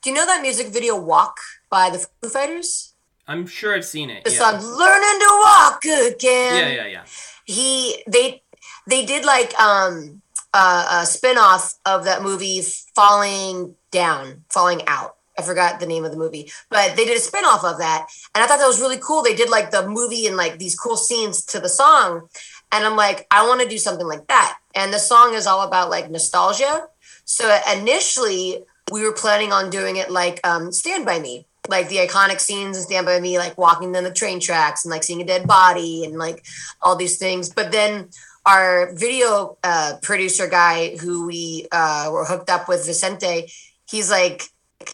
do 0.02 0.10
you 0.10 0.16
know 0.16 0.26
that 0.26 0.42
music 0.42 0.68
video 0.68 0.96
walk 0.98 1.38
by 1.70 1.90
the 1.90 1.98
foo 1.98 2.28
fighters 2.28 2.92
I'm 3.28 3.44
sure 3.44 3.74
I've 3.74 3.84
seen 3.84 4.08
it. 4.10 4.24
the 4.24 4.30
yeah. 4.30 4.38
song 4.38 4.54
learning 4.62 5.20
to 5.20 5.42
walk 5.44 5.84
again 5.84 6.56
yeah, 6.56 6.68
yeah, 6.68 6.86
yeah. 6.86 7.02
he 7.44 8.02
they 8.06 8.42
they 8.86 9.04
did 9.04 9.24
like 9.24 9.58
um 9.58 10.22
uh, 10.54 11.02
a 11.02 11.06
spin-off 11.06 11.74
of 11.84 12.04
that 12.04 12.22
movie 12.22 12.62
falling 12.94 13.74
down 13.90 14.44
falling 14.48 14.80
out 14.86 15.15
i 15.38 15.42
forgot 15.42 15.80
the 15.80 15.86
name 15.86 16.04
of 16.04 16.10
the 16.10 16.16
movie 16.16 16.50
but 16.70 16.96
they 16.96 17.04
did 17.04 17.16
a 17.16 17.20
spin-off 17.20 17.64
of 17.64 17.78
that. 17.78 18.08
And 18.34 18.42
i 18.42 18.46
thought 18.46 18.58
that 18.58 18.66
was 18.66 18.80
really 18.80 18.98
cool. 18.98 19.22
They 19.22 19.34
did 19.34 19.50
like 19.50 19.70
the 19.70 19.88
movie 19.88 20.26
and 20.26 20.36
like 20.36 20.58
these 20.58 20.78
cool 20.78 20.96
scenes 20.96 21.44
to 21.46 21.60
the 21.60 21.68
song. 21.68 22.28
And 22.72 22.84
i'm 22.84 22.96
like 22.96 23.26
i 23.30 23.46
want 23.46 23.60
to 23.62 23.68
do 23.68 23.78
something 23.78 24.06
like 24.06 24.26
that. 24.28 24.58
And 24.74 24.92
the 24.92 24.98
song 24.98 25.34
is 25.34 25.46
all 25.46 25.66
about 25.66 25.90
like 25.90 26.10
nostalgia. 26.10 26.88
So 27.24 27.58
initially 27.72 28.64
we 28.92 29.02
were 29.02 29.12
planning 29.12 29.52
on 29.52 29.70
doing 29.70 29.96
it 29.96 30.10
like 30.10 30.40
um 30.46 30.72
stand 30.72 31.04
by 31.04 31.18
me. 31.18 31.46
Like 31.68 31.88
the 31.88 31.96
iconic 31.96 32.38
scenes 32.40 32.76
in 32.76 32.82
stand 32.84 33.06
by 33.06 33.18
me 33.18 33.38
like 33.38 33.58
walking 33.58 33.92
down 33.92 34.04
the 34.04 34.12
train 34.12 34.38
tracks 34.38 34.84
and 34.84 34.92
like 34.92 35.02
seeing 35.02 35.20
a 35.20 35.26
dead 35.26 35.46
body 35.46 36.04
and 36.04 36.16
like 36.16 36.44
all 36.80 36.94
these 36.94 37.18
things. 37.18 37.48
But 37.48 37.72
then 37.72 38.08
our 38.44 38.94
video 38.94 39.58
uh, 39.64 39.94
producer 40.00 40.46
guy 40.48 40.96
who 40.98 41.26
we 41.26 41.66
uh, 41.72 42.08
were 42.12 42.24
hooked 42.24 42.48
up 42.48 42.68
with 42.68 42.86
vicente 42.86 43.50
he's 43.90 44.10
like 44.10 44.42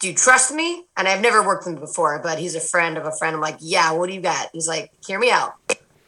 do 0.01 0.09
you 0.09 0.15
trust 0.15 0.53
me? 0.53 0.85
And 0.97 1.09
i've 1.09 1.21
never 1.21 1.45
worked 1.45 1.67
with 1.67 1.75
him 1.75 1.81
before 1.81 2.21
but 2.23 2.39
he's 2.39 2.55
a 2.55 2.61
friend 2.61 2.97
of 2.97 3.07
a 3.07 3.13
friend. 3.13 3.35
I'm 3.35 3.41
like 3.41 3.59
yeah 3.61 3.93
what 3.93 4.09
do 4.09 4.15
you 4.15 4.21
got? 4.21 4.49
He's 4.53 4.69
like 4.69 4.91
hear 5.07 5.19
me 5.19 5.31
out. 5.31 5.55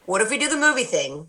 What 0.06 0.20
if 0.20 0.30
we 0.30 0.38
do 0.38 0.48
the 0.48 0.56
movie 0.56 0.84
thing 0.84 1.28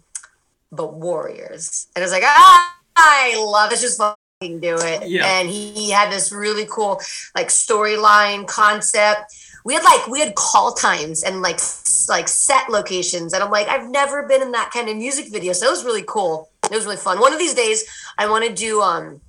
but 0.71 0.93
warriors? 0.93 1.87
And 1.95 2.03
i 2.03 2.05
was 2.05 2.11
like 2.11 2.23
ah 2.25 2.75
i 2.95 3.35
love 3.37 3.71
it. 3.71 3.79
Just 3.79 3.97
fucking 3.97 4.59
do 4.59 4.75
it. 4.77 5.07
Yeah. 5.09 5.39
and 5.39 5.49
he, 5.49 5.71
he 5.71 5.89
had 5.91 6.11
this 6.11 6.31
really 6.31 6.65
cool 6.69 7.01
like 7.35 7.47
storyline 7.47 8.47
concept. 8.47 9.33
We 9.63 9.73
had 9.73 9.83
like 9.83 10.07
we 10.07 10.19
had 10.19 10.35
call 10.35 10.73
times 10.73 11.23
and 11.23 11.41
like 11.41 11.55
s- 11.55 12.07
like 12.09 12.27
set 12.27 12.69
locations. 12.69 13.33
And 13.33 13.43
i'm 13.43 13.51
like 13.51 13.67
i've 13.67 13.89
never 13.89 14.27
been 14.27 14.41
in 14.41 14.51
that 14.51 14.71
kind 14.71 14.87
of 14.89 14.95
music 14.97 15.31
video. 15.31 15.53
So 15.53 15.67
it 15.67 15.71
was 15.71 15.83
really 15.83 16.03
cool. 16.07 16.49
It 16.65 16.75
was 16.75 16.85
really 16.85 16.97
fun. 16.97 17.19
One 17.19 17.33
of 17.33 17.39
these 17.39 17.53
days 17.53 17.83
i 18.17 18.29
want 18.29 18.45
to 18.45 18.53
do 18.53 18.81
um 18.81 19.21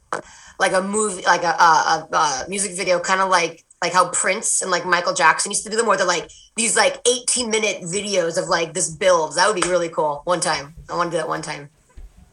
like 0.58 0.72
a 0.72 0.82
movie 0.82 1.22
like 1.26 1.42
a, 1.42 1.48
a, 1.48 2.08
a, 2.12 2.44
music 2.48 2.72
video 2.76 2.98
kind 2.98 3.20
of 3.20 3.28
like 3.28 3.64
like 3.82 3.92
how 3.92 4.08
prince 4.10 4.62
and 4.62 4.70
like 4.70 4.86
michael 4.86 5.12
jackson 5.14 5.50
used 5.50 5.64
to 5.64 5.70
do 5.70 5.76
them 5.76 5.86
where 5.86 5.96
they're 5.96 6.06
like 6.06 6.30
these 6.56 6.76
like 6.76 6.96
18 7.06 7.50
minute 7.50 7.82
videos 7.82 8.40
of 8.40 8.48
like 8.48 8.72
this 8.74 8.88
builds 8.90 9.36
that 9.36 9.46
would 9.46 9.60
be 9.60 9.68
really 9.68 9.88
cool 9.88 10.22
one 10.24 10.40
time 10.40 10.74
i 10.90 10.96
want 10.96 11.10
to 11.10 11.16
do 11.16 11.18
that 11.18 11.28
one 11.28 11.42
time 11.42 11.68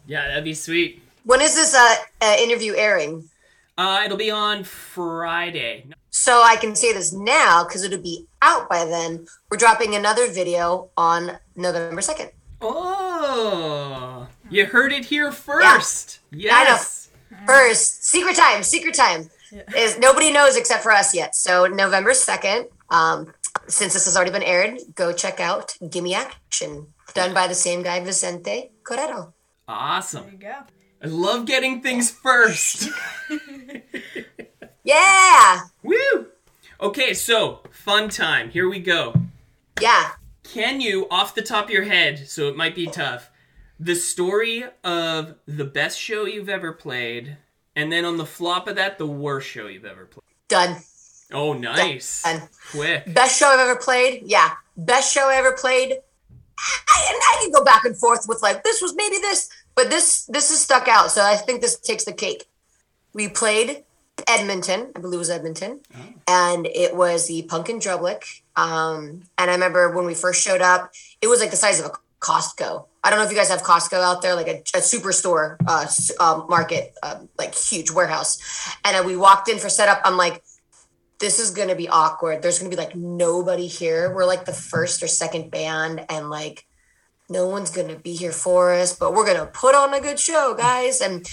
Yeah, 0.08 0.28
that'd 0.28 0.44
be 0.44 0.54
sweet. 0.54 1.02
when 1.24 1.42
is 1.42 1.56
this 1.56 1.74
uh, 1.76 1.96
uh 2.22 2.36
interview 2.40 2.74
airing 2.76 3.30
Uh, 3.76 4.04
it'll 4.06 4.18
be 4.18 4.30
on 4.30 4.64
Friday. 4.64 5.86
So 6.12 6.44
I 6.46 6.58
can 6.62 6.76
say 6.76 6.94
this 6.94 7.12
now 7.12 7.64
because 7.66 7.82
it'll 7.84 7.98
be 8.04 8.28
out 8.40 8.70
by 8.70 8.86
then. 8.86 9.26
We're 9.50 9.58
dropping 9.58 9.96
another 9.96 10.30
video 10.30 10.92
on 10.96 11.40
November 11.56 12.02
2nd. 12.02 12.30
Oh, 12.62 14.28
you 14.50 14.68
heard 14.68 14.92
it 14.94 15.06
here 15.06 15.32
first. 15.32 16.20
Yes. 16.30 17.03
First, 17.46 18.06
secret 18.06 18.36
time, 18.36 18.64
secret 18.64 18.94
time. 18.96 19.30
Is 19.78 20.00
nobody 20.00 20.32
knows 20.32 20.56
except 20.56 20.82
for 20.82 20.92
us 20.92 21.14
yet. 21.14 21.36
So 21.36 21.68
November 21.68 22.12
2nd, 22.12 22.70
um, 22.90 23.34
since 23.68 23.94
this 23.94 24.06
has 24.06 24.16
already 24.16 24.32
been 24.32 24.42
aired, 24.44 24.80
go 24.96 25.14
check 25.14 25.40
out 25.40 25.78
Gimme 25.92 26.16
Action, 26.16 26.88
done 27.14 27.34
by 27.36 27.46
the 27.48 27.54
same 27.54 27.84
guy, 27.84 28.04
Vicente 28.04 28.72
Correro. 28.84 29.34
Awesome. 29.68 30.24
There 30.24 30.32
you 30.32 30.38
go. 30.40 30.56
I 31.04 31.08
love 31.08 31.46
getting 31.46 31.82
things 31.82 32.10
first. 32.10 32.90
Yeah, 34.86 35.62
Woo! 35.82 36.28
Okay, 36.82 37.14
so 37.14 37.62
fun 37.72 38.10
time. 38.10 38.50
Here 38.50 38.68
we 38.68 38.80
go. 38.80 39.14
yeah. 39.80 40.12
Can 40.44 40.82
you, 40.82 41.08
off 41.10 41.34
the 41.36 41.42
top 41.42 41.66
of 41.66 41.72
your 41.72 41.84
head, 41.86 42.28
so 42.28 42.50
it 42.50 42.58
might 42.58 42.76
be 42.76 42.86
tough, 42.88 43.30
the 43.80 43.96
story 43.96 44.64
of 44.84 45.36
the 45.46 45.66
best 45.66 46.00
show 46.00 46.26
you've 46.26 46.50
ever 46.50 46.74
played, 46.74 47.38
and 47.76 47.92
then 47.92 48.06
on 48.06 48.18
the 48.18 48.26
flop 48.26 48.68
of 48.68 48.76
that, 48.76 48.98
the 48.98 49.08
worst 49.08 49.48
show 49.50 49.68
you've 49.68 49.86
ever 49.86 50.06
played? 50.06 50.24
Done. 50.48 50.78
Oh, 51.32 51.54
nice. 51.54 52.24
Done. 52.24 52.48
Quick. 52.72 53.14
Best 53.14 53.40
show 53.40 53.48
I've 53.48 53.60
ever 53.60 53.76
played. 53.76 54.24
Yeah, 54.26 54.52
best 54.78 55.14
show 55.14 55.30
I 55.30 55.36
ever 55.36 55.54
played. 55.54 55.92
I, 55.92 57.08
and 57.10 57.18
I 57.18 57.40
can 57.42 57.52
go 57.52 57.64
back 57.64 57.84
and 57.84 57.98
forth 57.98 58.26
with 58.28 58.42
like 58.42 58.64
this 58.64 58.82
was 58.82 58.96
maybe 58.96 59.18
this, 59.18 59.50
but 59.76 59.90
this 59.90 60.26
this 60.26 60.52
is 60.52 60.60
stuck 60.60 60.88
out. 60.88 61.12
So 61.12 61.24
I 61.24 61.36
think 61.36 61.62
this 61.62 61.80
takes 61.80 62.06
the 62.06 62.14
cake. 62.14 62.46
We 63.14 63.28
played 63.28 63.84
Edmonton, 64.28 64.92
I 64.96 65.00
believe 65.00 65.16
it 65.16 65.20
was 65.20 65.30
Edmonton, 65.30 65.82
and 66.28 66.68
it 66.68 66.96
was 66.96 67.28
the 67.28 67.44
Punk 67.44 67.70
in 67.70 67.80
Drublic. 67.80 68.42
Um, 68.56 69.24
and 69.38 69.50
I 69.50 69.54
remember 69.54 69.92
when 69.96 70.06
we 70.06 70.14
first 70.14 70.42
showed 70.42 70.62
up, 70.62 70.94
it 71.22 71.28
was 71.28 71.40
like 71.40 71.52
the 71.52 71.58
size 71.58 71.80
of 71.80 71.88
a 71.88 71.92
Costco. 72.20 72.86
I 73.04 73.10
don't 73.10 73.20
know 73.20 73.26
if 73.26 73.32
you 73.32 73.38
guys 73.38 73.50
have 73.50 73.64
Costco 73.64 74.02
out 74.02 74.22
there, 74.22 74.34
like 74.34 74.48
a, 74.48 74.60
a 74.76 74.80
superstore 74.80 75.58
uh, 75.68 75.88
uh, 76.20 76.46
market, 76.48 76.94
um, 77.04 77.28
like 77.38 77.54
huge 77.54 77.92
warehouse. 77.92 78.38
And 78.86 78.96
uh, 78.96 79.04
we 79.06 79.18
walked 79.18 79.50
in 79.50 79.60
for 79.60 79.68
setup. 79.68 80.02
I'm 80.06 80.16
like, 80.16 80.42
this 81.20 81.40
is 81.40 81.52
gonna 81.52 81.76
be 81.76 81.90
awkward. 81.90 82.42
There's 82.42 82.60
gonna 82.60 82.70
be 82.70 82.78
like 82.78 82.96
nobody 82.96 83.68
here. 83.68 84.14
We're 84.14 84.26
like 84.26 84.46
the 84.46 84.54
first 84.54 85.04
or 85.04 85.08
second 85.08 85.52
band, 85.52 86.06
and 86.10 86.30
like 86.30 86.66
no 87.30 87.48
one's 87.48 87.72
gonna 87.72 87.98
be 87.98 88.16
here 88.16 88.32
for 88.32 88.74
us, 88.74 88.96
but 88.96 89.14
we're 89.14 89.26
gonna 89.26 89.46
put 89.48 89.76
on 89.76 89.94
a 89.94 90.02
good 90.02 90.20
show, 90.20 90.54
guys. 90.58 91.02
And 91.02 91.28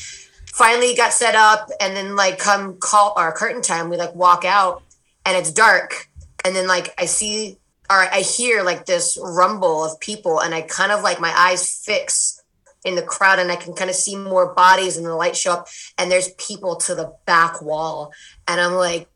finally 0.47 0.95
got 0.97 1.13
set 1.13 1.37
up, 1.37 1.71
and 1.81 1.97
then 1.97 2.17
like 2.17 2.39
come 2.39 2.79
call 2.79 3.15
our 3.17 3.33
curtain 3.33 3.63
time, 3.63 3.91
we 3.91 3.97
like 3.97 4.15
walk 4.15 4.45
out, 4.45 4.83
and 5.25 5.37
it's 5.37 5.53
dark, 5.53 6.09
and 6.45 6.55
then 6.55 6.67
like 6.67 6.95
I 6.99 7.07
see 7.07 7.60
or 7.91 7.97
I 7.97 8.21
hear 8.21 8.63
like 8.63 8.87
this 8.87 9.19
rumble 9.21 9.85
of 9.85 9.99
people, 10.01 10.41
and 10.41 10.55
I 10.55 10.63
kind 10.63 10.93
of 10.93 11.03
like 11.03 11.21
my 11.21 11.33
eyes 11.37 11.83
fix 11.85 12.41
in 12.85 12.95
the 12.95 13.03
crowd, 13.03 13.39
and 13.41 13.51
I 13.51 13.57
can 13.57 13.75
kind 13.75 13.91
of 13.91 13.97
see 13.97 14.17
more 14.17 14.55
bodies, 14.55 14.97
and 14.97 15.05
the 15.05 15.15
light 15.15 15.37
show 15.37 15.53
up, 15.53 15.69
and 15.99 16.11
there's 16.11 16.31
people 16.35 16.77
to 16.77 16.95
the 16.95 17.13
back 17.27 17.61
wall, 17.61 18.13
and 18.49 18.61
I'm 18.61 18.75
like 18.75 19.09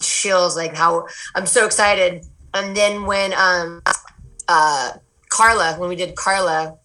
chills 0.00 0.56
like 0.56 0.74
how 0.74 1.06
I'm 1.34 1.46
so 1.46 1.64
excited. 1.64 2.26
And 2.52 2.76
then 2.76 3.06
when 3.06 3.32
um 3.32 3.82
uh 4.48 4.92
Carla, 5.30 5.76
when 5.78 5.88
we 5.88 5.96
did 5.96 6.14
Carla, 6.16 6.76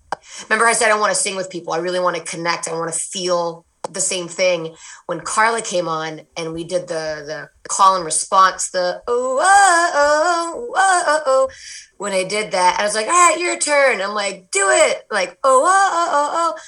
remember 0.43 0.65
I 0.65 0.73
said 0.73 0.91
I 0.91 0.99
want 0.99 1.11
to 1.13 1.19
sing 1.19 1.35
with 1.35 1.49
people. 1.49 1.73
I 1.73 1.79
really 1.79 1.99
want 1.99 2.15
to 2.15 2.23
connect. 2.23 2.67
I 2.67 2.73
want 2.73 2.93
to 2.93 2.97
feel 2.97 3.65
the 3.91 4.02
same 4.02 4.28
thing. 4.28 4.76
When 5.06 5.21
Carla 5.21 5.62
came 5.62 5.88
on 5.88 6.21
and 6.36 6.54
we 6.54 6.63
did 6.63 6.88
the 6.88 7.23
the 7.26 7.50
call 7.67 7.95
and 7.95 8.06
response, 8.06 8.69
the 8.71 9.02
oh 9.08 9.38
uh, 9.39 9.91
oh 9.95 10.54
oh 10.56 10.73
oh 10.76 11.04
oh, 11.08 11.21
oh. 11.26 11.50
when 11.97 12.13
I 12.13 12.23
did 12.23 12.52
that, 12.52 12.80
I 12.80 12.84
was 12.84 12.95
like, 12.95 13.08
all 13.08 13.12
right, 13.12 13.39
your 13.39 13.58
turn. 13.58 14.02
I'm 14.02 14.13
like, 14.13 14.52
do 14.52 14.67
it. 14.69 15.06
Like, 15.12 15.38
oh 15.43 15.63
oh 15.65 15.89
oh 15.93 16.10
oh 16.12 16.30
oh. 16.56 16.60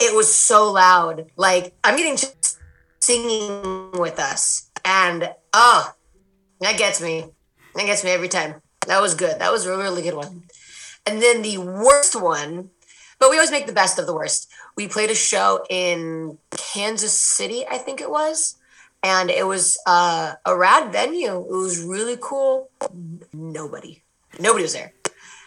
It 0.00 0.16
was 0.16 0.34
so 0.34 0.72
loud. 0.72 1.30
Like 1.36 1.74
I'm 1.84 1.96
getting 1.96 2.16
chills 2.16 2.58
singing 3.00 3.90
with 3.92 4.18
us. 4.18 4.70
And 4.84 5.30
oh, 5.52 5.92
that 6.60 6.78
gets 6.78 7.00
me. 7.00 7.26
That 7.74 7.86
gets 7.86 8.04
me 8.04 8.10
every 8.10 8.28
time. 8.28 8.62
That 8.86 9.00
was 9.00 9.14
good. 9.14 9.38
That 9.38 9.52
was 9.52 9.66
a 9.66 9.76
really 9.76 10.02
good 10.02 10.14
one. 10.14 10.44
And 11.06 11.20
then 11.20 11.42
the 11.42 11.58
worst 11.58 12.20
one, 12.20 12.70
but 13.22 13.30
we 13.30 13.36
always 13.36 13.52
make 13.52 13.66
the 13.66 13.72
best 13.72 14.00
of 14.00 14.06
the 14.06 14.12
worst. 14.12 14.50
We 14.76 14.88
played 14.88 15.08
a 15.08 15.14
show 15.14 15.64
in 15.70 16.38
Kansas 16.50 17.12
City, 17.12 17.64
I 17.64 17.78
think 17.78 18.00
it 18.00 18.10
was, 18.10 18.56
and 19.00 19.30
it 19.30 19.46
was 19.46 19.78
uh, 19.86 20.32
a 20.44 20.56
rad 20.56 20.90
venue. 20.90 21.36
It 21.36 21.46
was 21.46 21.84
really 21.84 22.18
cool. 22.20 22.68
Nobody, 23.32 24.02
nobody 24.40 24.62
was 24.64 24.72
there 24.72 24.92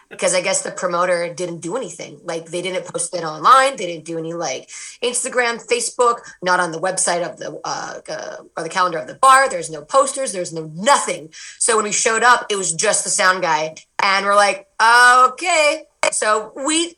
because 0.07 0.33
I 0.33 0.39
guess 0.39 0.61
the 0.61 0.71
promoter 0.71 1.33
didn't 1.33 1.59
do 1.59 1.75
anything. 1.75 2.21
Like 2.23 2.45
they 2.45 2.61
didn't 2.61 2.85
post 2.85 3.13
it 3.13 3.25
online. 3.25 3.75
They 3.75 3.87
didn't 3.87 4.05
do 4.05 4.17
any 4.17 4.33
like 4.33 4.69
Instagram, 5.03 5.61
Facebook, 5.61 6.19
not 6.41 6.61
on 6.61 6.71
the 6.71 6.79
website 6.79 7.29
of 7.29 7.37
the 7.39 7.59
uh, 7.65 7.99
uh, 8.07 8.37
or 8.55 8.63
the 8.63 8.69
calendar 8.69 8.99
of 8.99 9.07
the 9.07 9.15
bar. 9.15 9.49
There's 9.49 9.69
no 9.69 9.81
posters. 9.81 10.31
There's 10.31 10.53
no 10.53 10.71
nothing. 10.73 11.33
So 11.59 11.75
when 11.75 11.83
we 11.83 11.91
showed 11.91 12.23
up, 12.23 12.45
it 12.49 12.55
was 12.55 12.73
just 12.73 13.03
the 13.03 13.09
sound 13.09 13.41
guy, 13.41 13.75
and 14.01 14.25
we're 14.25 14.35
like, 14.35 14.65
okay. 14.81 15.87
So 16.13 16.53
we 16.55 16.95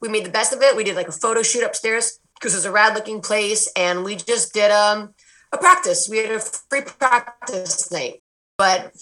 we 0.00 0.08
made 0.08 0.24
the 0.24 0.30
best 0.30 0.52
of 0.52 0.62
it. 0.62 0.76
We 0.76 0.84
did 0.84 0.96
like 0.96 1.08
a 1.08 1.12
photo 1.12 1.42
shoot 1.42 1.64
upstairs 1.64 2.18
because 2.34 2.54
it 2.54 2.58
was 2.58 2.64
a 2.64 2.72
rad 2.72 2.94
looking 2.94 3.20
place, 3.20 3.70
and 3.76 4.04
we 4.04 4.16
just 4.16 4.52
did 4.52 4.70
um 4.70 5.14
a 5.52 5.58
practice. 5.58 6.08
We 6.08 6.18
had 6.18 6.30
a 6.32 6.40
free 6.40 6.82
practice 6.82 7.90
night, 7.90 8.22
but 8.56 8.94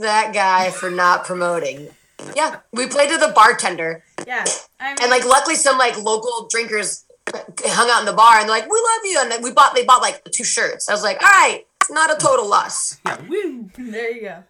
that 0.00 0.32
guy 0.32 0.70
for 0.70 0.90
not 0.90 1.24
promoting. 1.24 1.88
Yeah, 2.36 2.60
we 2.72 2.86
played 2.86 3.08
to 3.10 3.16
the 3.16 3.32
bartender, 3.34 4.04
Yeah. 4.26 4.44
I 4.78 4.88
mean, 4.90 4.96
and 5.02 5.10
like 5.10 5.24
luckily 5.24 5.54
some 5.56 5.78
like 5.78 5.96
local 6.02 6.48
drinkers 6.50 7.06
hung 7.32 7.90
out 7.90 8.00
in 8.00 8.06
the 8.06 8.12
bar, 8.12 8.38
and 8.38 8.48
they're 8.48 8.56
like, 8.56 8.70
"We 8.70 8.78
love 8.78 9.00
you," 9.04 9.18
and 9.22 9.30
then 9.30 9.42
we 9.42 9.52
bought 9.52 9.74
they 9.74 9.84
bought 9.84 10.02
like 10.02 10.22
two 10.30 10.44
shirts. 10.44 10.88
I 10.88 10.92
was 10.92 11.02
like, 11.02 11.22
"All 11.22 11.28
right, 11.28 11.64
it's 11.80 11.90
not 11.90 12.10
a 12.12 12.16
total 12.16 12.46
loss." 12.48 12.98
Yeah, 13.06 13.16
woo. 13.28 13.70
there 13.78 14.10
you 14.10 14.20
go. 14.22 14.42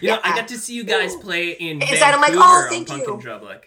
You 0.00 0.10
know, 0.12 0.20
I 0.24 0.34
got 0.34 0.48
to 0.48 0.58
see 0.58 0.74
you 0.74 0.84
guys 0.84 1.14
play 1.16 1.50
in 1.50 1.82
Inside, 1.82 2.14
I'm 2.14 2.20
like, 2.20 2.32
Vancouver 2.32 2.44
oh, 2.44 2.64
on 2.64 2.68
thank 2.70 2.88
Punk 2.88 3.06
you. 3.06 3.14
and 3.14 3.22
Drublic. 3.22 3.60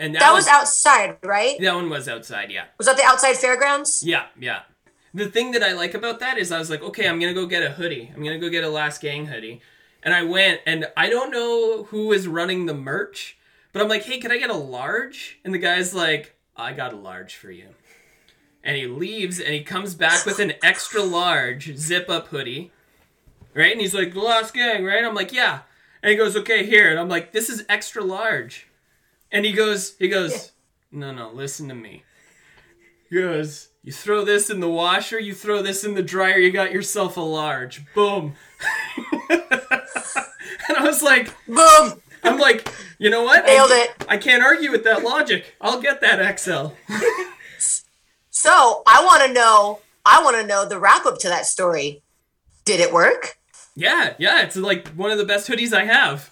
And 0.00 0.14
that, 0.14 0.20
That 0.20 0.32
was 0.32 0.48
outside, 0.48 1.18
right? 1.22 1.60
That 1.60 1.74
one 1.74 1.90
was 1.90 2.08
outside, 2.08 2.50
yeah. 2.50 2.64
Was 2.78 2.86
that 2.86 2.96
the 2.96 3.04
outside 3.04 3.36
fairgrounds? 3.36 4.02
Yeah, 4.02 4.28
yeah. 4.38 4.60
The 5.12 5.28
thing 5.28 5.50
that 5.50 5.62
I 5.62 5.74
like 5.74 5.92
about 5.92 6.20
that 6.20 6.38
is 6.38 6.50
I 6.50 6.58
was 6.58 6.70
like, 6.70 6.82
okay, 6.82 7.06
I'm 7.06 7.20
gonna 7.20 7.34
go 7.34 7.44
get 7.44 7.62
a 7.62 7.70
hoodie. 7.70 8.10
I'm 8.14 8.24
gonna 8.24 8.38
go 8.38 8.48
get 8.48 8.64
a 8.64 8.70
Last 8.70 9.02
Gang 9.02 9.26
hoodie. 9.26 9.60
And 10.02 10.14
I 10.14 10.22
went, 10.22 10.62
and 10.64 10.88
I 10.96 11.10
don't 11.10 11.30
know 11.30 11.84
who 11.84 12.12
is 12.12 12.26
running 12.26 12.64
the 12.64 12.72
merch, 12.72 13.36
but 13.74 13.82
I'm 13.82 13.88
like, 13.88 14.04
hey, 14.04 14.18
can 14.18 14.32
I 14.32 14.38
get 14.38 14.48
a 14.48 14.54
large? 14.54 15.38
And 15.44 15.52
the 15.52 15.58
guy's 15.58 15.92
like, 15.92 16.34
I 16.56 16.72
got 16.72 16.94
a 16.94 16.96
large 16.96 17.36
for 17.36 17.50
you. 17.50 17.68
And 18.64 18.78
he 18.78 18.86
leaves, 18.86 19.38
and 19.38 19.52
he 19.52 19.62
comes 19.62 19.94
back 19.94 20.24
with 20.24 20.38
an 20.38 20.54
extra 20.62 21.02
large 21.02 21.76
zip 21.76 22.08
up 22.08 22.28
hoodie, 22.28 22.72
right? 23.52 23.72
And 23.72 23.80
he's 23.82 23.94
like, 23.94 24.14
the 24.14 24.20
Last 24.20 24.54
Gang, 24.54 24.82
right? 24.82 25.04
I'm 25.04 25.14
like, 25.14 25.32
yeah. 25.32 25.60
And 26.02 26.10
he 26.10 26.16
goes, 26.16 26.36
okay, 26.36 26.64
here. 26.64 26.90
And 26.90 26.98
I'm 26.98 27.10
like, 27.10 27.32
this 27.32 27.50
is 27.50 27.66
extra 27.68 28.02
large. 28.02 28.66
And 29.32 29.44
he 29.44 29.52
goes, 29.52 29.96
he 29.98 30.08
goes, 30.08 30.52
no, 30.90 31.12
no, 31.12 31.30
listen 31.30 31.68
to 31.68 31.74
me. 31.74 32.04
He 33.08 33.16
goes, 33.16 33.68
you 33.82 33.92
throw 33.92 34.24
this 34.24 34.50
in 34.50 34.60
the 34.60 34.68
washer, 34.68 35.18
you 35.18 35.34
throw 35.34 35.62
this 35.62 35.84
in 35.84 35.94
the 35.94 36.02
dryer, 36.02 36.38
you 36.38 36.50
got 36.50 36.72
yourself 36.72 37.16
a 37.16 37.20
large. 37.20 37.84
Boom. 37.94 38.34
and 39.30 39.42
I 40.76 40.82
was 40.82 41.02
like, 41.02 41.34
Boom! 41.46 42.00
I'm 42.22 42.38
like, 42.38 42.70
you 42.98 43.08
know 43.08 43.22
what? 43.22 43.46
Nailed 43.46 43.70
I, 43.72 43.82
it. 43.84 44.06
I 44.08 44.16
can't 44.18 44.42
argue 44.42 44.70
with 44.70 44.84
that 44.84 45.02
logic. 45.02 45.54
I'll 45.60 45.80
get 45.80 46.00
that 46.02 46.38
XL. 46.38 46.68
So 48.42 48.82
I 48.86 49.04
want 49.04 49.26
to 49.26 49.34
know. 49.34 49.80
I 50.06 50.24
want 50.24 50.38
to 50.38 50.46
know 50.46 50.66
the 50.66 50.78
wrap 50.78 51.04
up 51.04 51.18
to 51.18 51.28
that 51.28 51.44
story. 51.44 52.02
Did 52.64 52.80
it 52.80 52.90
work? 52.90 53.36
Yeah, 53.76 54.14
yeah, 54.18 54.40
it's 54.40 54.56
like 54.56 54.88
one 54.88 55.10
of 55.10 55.18
the 55.18 55.26
best 55.26 55.46
hoodies 55.46 55.74
I 55.74 55.84
have. 55.84 56.30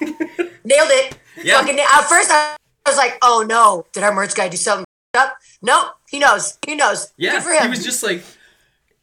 Nailed 0.00 0.88
it. 0.90 1.18
Yeah. 1.42 1.58
Fucking 1.60 1.78
at 1.78 2.02
first 2.02 2.30
I 2.32 2.56
was 2.86 2.96
like, 2.96 3.18
oh 3.22 3.44
no, 3.48 3.86
did 3.92 4.02
our 4.02 4.12
merch 4.14 4.34
guy 4.34 4.48
do 4.48 4.56
something 4.56 4.84
up? 5.14 5.36
Nope. 5.62 5.94
He 6.08 6.18
knows. 6.18 6.58
He 6.66 6.74
knows. 6.76 7.12
Yeah, 7.16 7.32
Good 7.32 7.42
for 7.42 7.50
him. 7.50 7.62
he 7.62 7.68
was 7.68 7.84
just 7.84 8.02
like, 8.02 8.22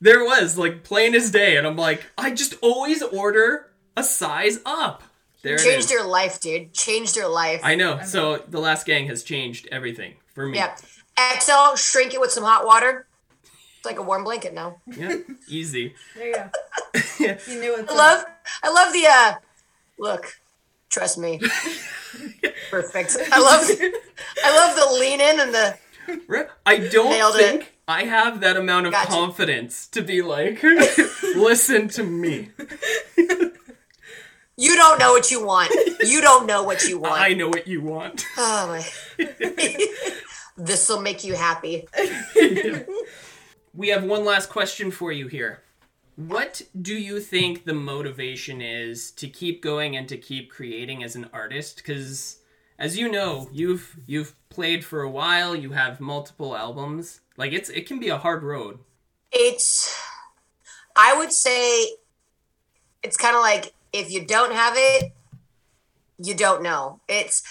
there 0.01 0.23
was, 0.23 0.57
like 0.57 0.83
plain 0.83 1.15
as 1.15 1.31
day. 1.31 1.57
And 1.57 1.65
I'm 1.65 1.75
like, 1.77 2.05
I 2.17 2.31
just 2.31 2.55
always 2.61 3.01
order 3.01 3.71
a 3.95 4.03
size 4.03 4.59
up. 4.65 5.03
There 5.43 5.57
changed 5.57 5.85
is. 5.85 5.91
your 5.91 6.05
life, 6.05 6.41
dude. 6.41 6.73
Changed 6.73 7.15
your 7.15 7.27
life. 7.29 7.61
I 7.63 7.75
know. 7.75 8.01
So 8.03 8.43
the 8.47 8.59
last 8.59 8.85
gang 8.85 9.07
has 9.07 9.23
changed 9.23 9.67
everything 9.71 10.15
for 10.33 10.47
me. 10.47 10.57
yeah. 10.57 10.75
XL, 11.39 11.75
shrink 11.75 12.13
it 12.13 12.19
with 12.19 12.31
some 12.31 12.43
hot 12.43 12.65
water. 12.65 13.07
It's 13.77 13.85
like 13.85 13.97
a 13.97 14.03
warm 14.03 14.23
blanket 14.23 14.53
now. 14.53 14.77
Yeah, 14.87 15.17
easy. 15.47 15.95
There 16.15 16.27
you 16.27 16.33
go. 16.33 16.49
You 17.47 17.59
knew 17.59 17.71
what's 17.77 17.91
I 17.91 17.95
love 17.95 18.25
I 18.63 18.69
love 18.71 18.93
the 18.93 19.05
uh 19.07 19.33
look, 19.97 20.35
trust 20.89 21.17
me. 21.17 21.39
Perfect. 22.71 23.17
I 23.31 23.39
love 23.39 23.69
I 24.43 24.55
love 24.55 24.75
the 24.75 24.99
lean 24.99 25.21
in 25.21 25.39
and 25.39 25.53
the 25.53 25.77
Right? 26.27 26.47
I 26.65 26.77
don't 26.87 27.09
Nailed 27.09 27.35
it. 27.35 27.39
think 27.39 27.73
I 27.87 28.03
have 28.05 28.39
that 28.41 28.55
amount 28.57 28.85
of 28.87 28.93
Gotcha. 28.93 29.09
confidence 29.11 29.87
to 29.89 30.01
be 30.01 30.21
like, 30.21 30.61
listen 31.35 31.87
to 31.89 32.03
me. 32.03 32.49
you 34.57 34.75
don't 34.75 34.99
know 34.99 35.11
what 35.11 35.29
you 35.31 35.45
want. 35.45 35.71
You 36.01 36.21
don't 36.21 36.45
know 36.47 36.63
what 36.63 36.83
you 36.87 36.97
want. 36.99 37.21
I 37.21 37.33
know 37.33 37.47
what 37.49 37.67
you 37.67 37.81
want. 37.81 38.25
Oh 38.37 38.67
my. 38.67 38.85
this 40.57 40.87
will 40.89 41.01
make 41.01 41.23
you 41.23 41.35
happy. 41.35 41.87
We 43.73 43.89
have 43.89 44.03
one 44.03 44.25
last 44.25 44.49
question 44.49 44.89
for 44.91 45.11
you 45.11 45.27
here. 45.27 45.61
What 46.17 46.63
do 46.81 46.95
you 46.95 47.19
think 47.19 47.65
the 47.65 47.75
motivation 47.75 48.59
is 48.59 49.11
to 49.11 49.29
keep 49.29 49.61
going 49.61 49.95
and 49.95 50.09
to 50.09 50.17
keep 50.17 50.49
creating 50.49 51.03
as 51.03 51.15
an 51.15 51.29
artist? 51.31 51.77
Because 51.77 52.39
as 52.79 52.97
you 52.97 53.07
know, 53.07 53.47
you've 53.51 53.95
you've 54.07 54.33
played 54.49 54.83
for 54.83 55.03
a 55.03 55.09
while, 55.11 55.55
you 55.55 55.73
have 55.73 55.99
multiple 56.01 56.57
albums. 56.57 57.21
Like 57.37 57.53
it's 57.53 57.69
it 57.69 57.85
can 57.85 57.99
be 57.99 58.09
a 58.09 58.17
hard 58.17 58.41
road. 58.41 58.79
It's 59.31 59.95
I 60.95 61.15
would 61.15 61.31
say 61.31 61.85
it's 63.03 63.15
kind 63.15 63.35
of 63.35 63.41
like 63.43 63.73
if 63.93 64.09
you 64.11 64.25
don't 64.25 64.53
have 64.53 64.73
it, 64.75 65.13
you 66.17 66.33
don't 66.33 66.63
know. 66.63 66.99
It's 67.07 67.43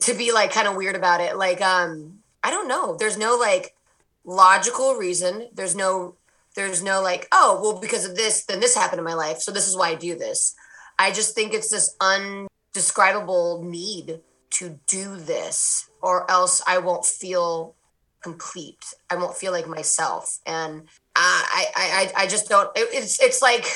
to 0.00 0.12
be 0.12 0.32
like 0.32 0.50
kind 0.50 0.66
of 0.66 0.74
weird 0.74 0.96
about 0.96 1.20
it. 1.20 1.36
Like 1.36 1.60
um 1.62 2.18
I 2.42 2.50
don't 2.50 2.66
know. 2.66 2.96
There's 2.96 3.16
no 3.16 3.36
like 3.36 3.76
logical 4.24 4.94
reason. 4.94 5.50
There's 5.54 5.76
no 5.76 6.16
there's 6.56 6.82
no 6.82 7.00
like, 7.00 7.28
oh, 7.30 7.60
well 7.62 7.80
because 7.80 8.04
of 8.04 8.16
this, 8.16 8.44
then 8.44 8.60
this 8.60 8.74
happened 8.74 8.98
in 8.98 9.04
my 9.04 9.14
life. 9.14 9.38
So 9.38 9.52
this 9.52 9.68
is 9.68 9.76
why 9.76 9.90
I 9.90 9.94
do 9.94 10.16
this. 10.16 10.54
I 10.98 11.12
just 11.12 11.34
think 11.34 11.52
it's 11.52 11.70
this 11.70 11.94
undescribable 12.00 13.62
need 13.62 14.20
to 14.50 14.80
do 14.86 15.16
this 15.16 15.88
or 16.00 16.28
else 16.30 16.62
I 16.66 16.78
won't 16.78 17.04
feel 17.04 17.74
complete. 18.22 18.84
I 19.10 19.16
won't 19.16 19.36
feel 19.36 19.52
like 19.52 19.68
myself. 19.68 20.38
And 20.46 20.88
I 21.14 21.66
I 21.76 22.12
I, 22.16 22.22
I 22.22 22.26
just 22.26 22.48
don't 22.48 22.70
it, 22.76 22.88
it's 22.92 23.20
it's 23.20 23.42
like 23.42 23.66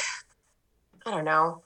I 1.06 1.10
don't 1.10 1.24
know. 1.24 1.62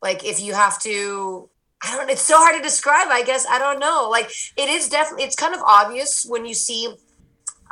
Like 0.00 0.24
if 0.24 0.40
you 0.40 0.54
have 0.54 0.80
to 0.82 1.48
I 1.82 1.96
don't 1.96 2.08
it's 2.08 2.22
so 2.22 2.36
hard 2.36 2.56
to 2.56 2.62
describe, 2.62 3.08
I 3.10 3.22
guess. 3.22 3.44
I 3.46 3.58
don't 3.58 3.80
know. 3.80 4.08
Like 4.10 4.30
it 4.56 4.68
is 4.68 4.88
definitely 4.88 5.24
it's 5.24 5.36
kind 5.36 5.54
of 5.54 5.60
obvious 5.62 6.24
when 6.24 6.46
you 6.46 6.54
see 6.54 6.94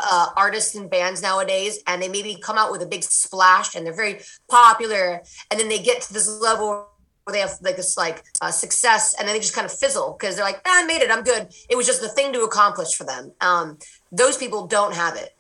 uh, 0.02 0.28
artists 0.36 0.74
and 0.74 0.90
bands 0.90 1.22
nowadays, 1.22 1.82
and 1.86 2.02
they 2.02 2.08
maybe 2.08 2.36
come 2.40 2.58
out 2.58 2.70
with 2.70 2.82
a 2.82 2.86
big 2.86 3.02
splash, 3.02 3.74
and 3.74 3.84
they're 3.84 3.94
very 3.94 4.20
popular, 4.48 5.22
and 5.50 5.60
then 5.60 5.68
they 5.68 5.78
get 5.78 6.02
to 6.02 6.12
this 6.12 6.28
level 6.28 6.88
where 7.24 7.32
they 7.32 7.40
have 7.40 7.58
like 7.62 7.76
this 7.76 7.96
like 7.96 8.24
uh, 8.40 8.50
success, 8.50 9.14
and 9.18 9.26
then 9.26 9.34
they 9.34 9.40
just 9.40 9.54
kind 9.54 9.64
of 9.64 9.72
fizzle 9.72 10.16
because 10.18 10.36
they're 10.36 10.44
like, 10.44 10.60
ah, 10.66 10.82
"I 10.82 10.86
made 10.86 11.02
it, 11.02 11.10
I'm 11.10 11.22
good." 11.22 11.48
It 11.68 11.76
was 11.76 11.86
just 11.86 12.00
the 12.00 12.08
thing 12.08 12.32
to 12.32 12.42
accomplish 12.42 12.94
for 12.94 13.04
them. 13.04 13.32
Um, 13.40 13.78
those 14.12 14.36
people 14.36 14.66
don't 14.66 14.94
have 14.94 15.16
it. 15.16 15.36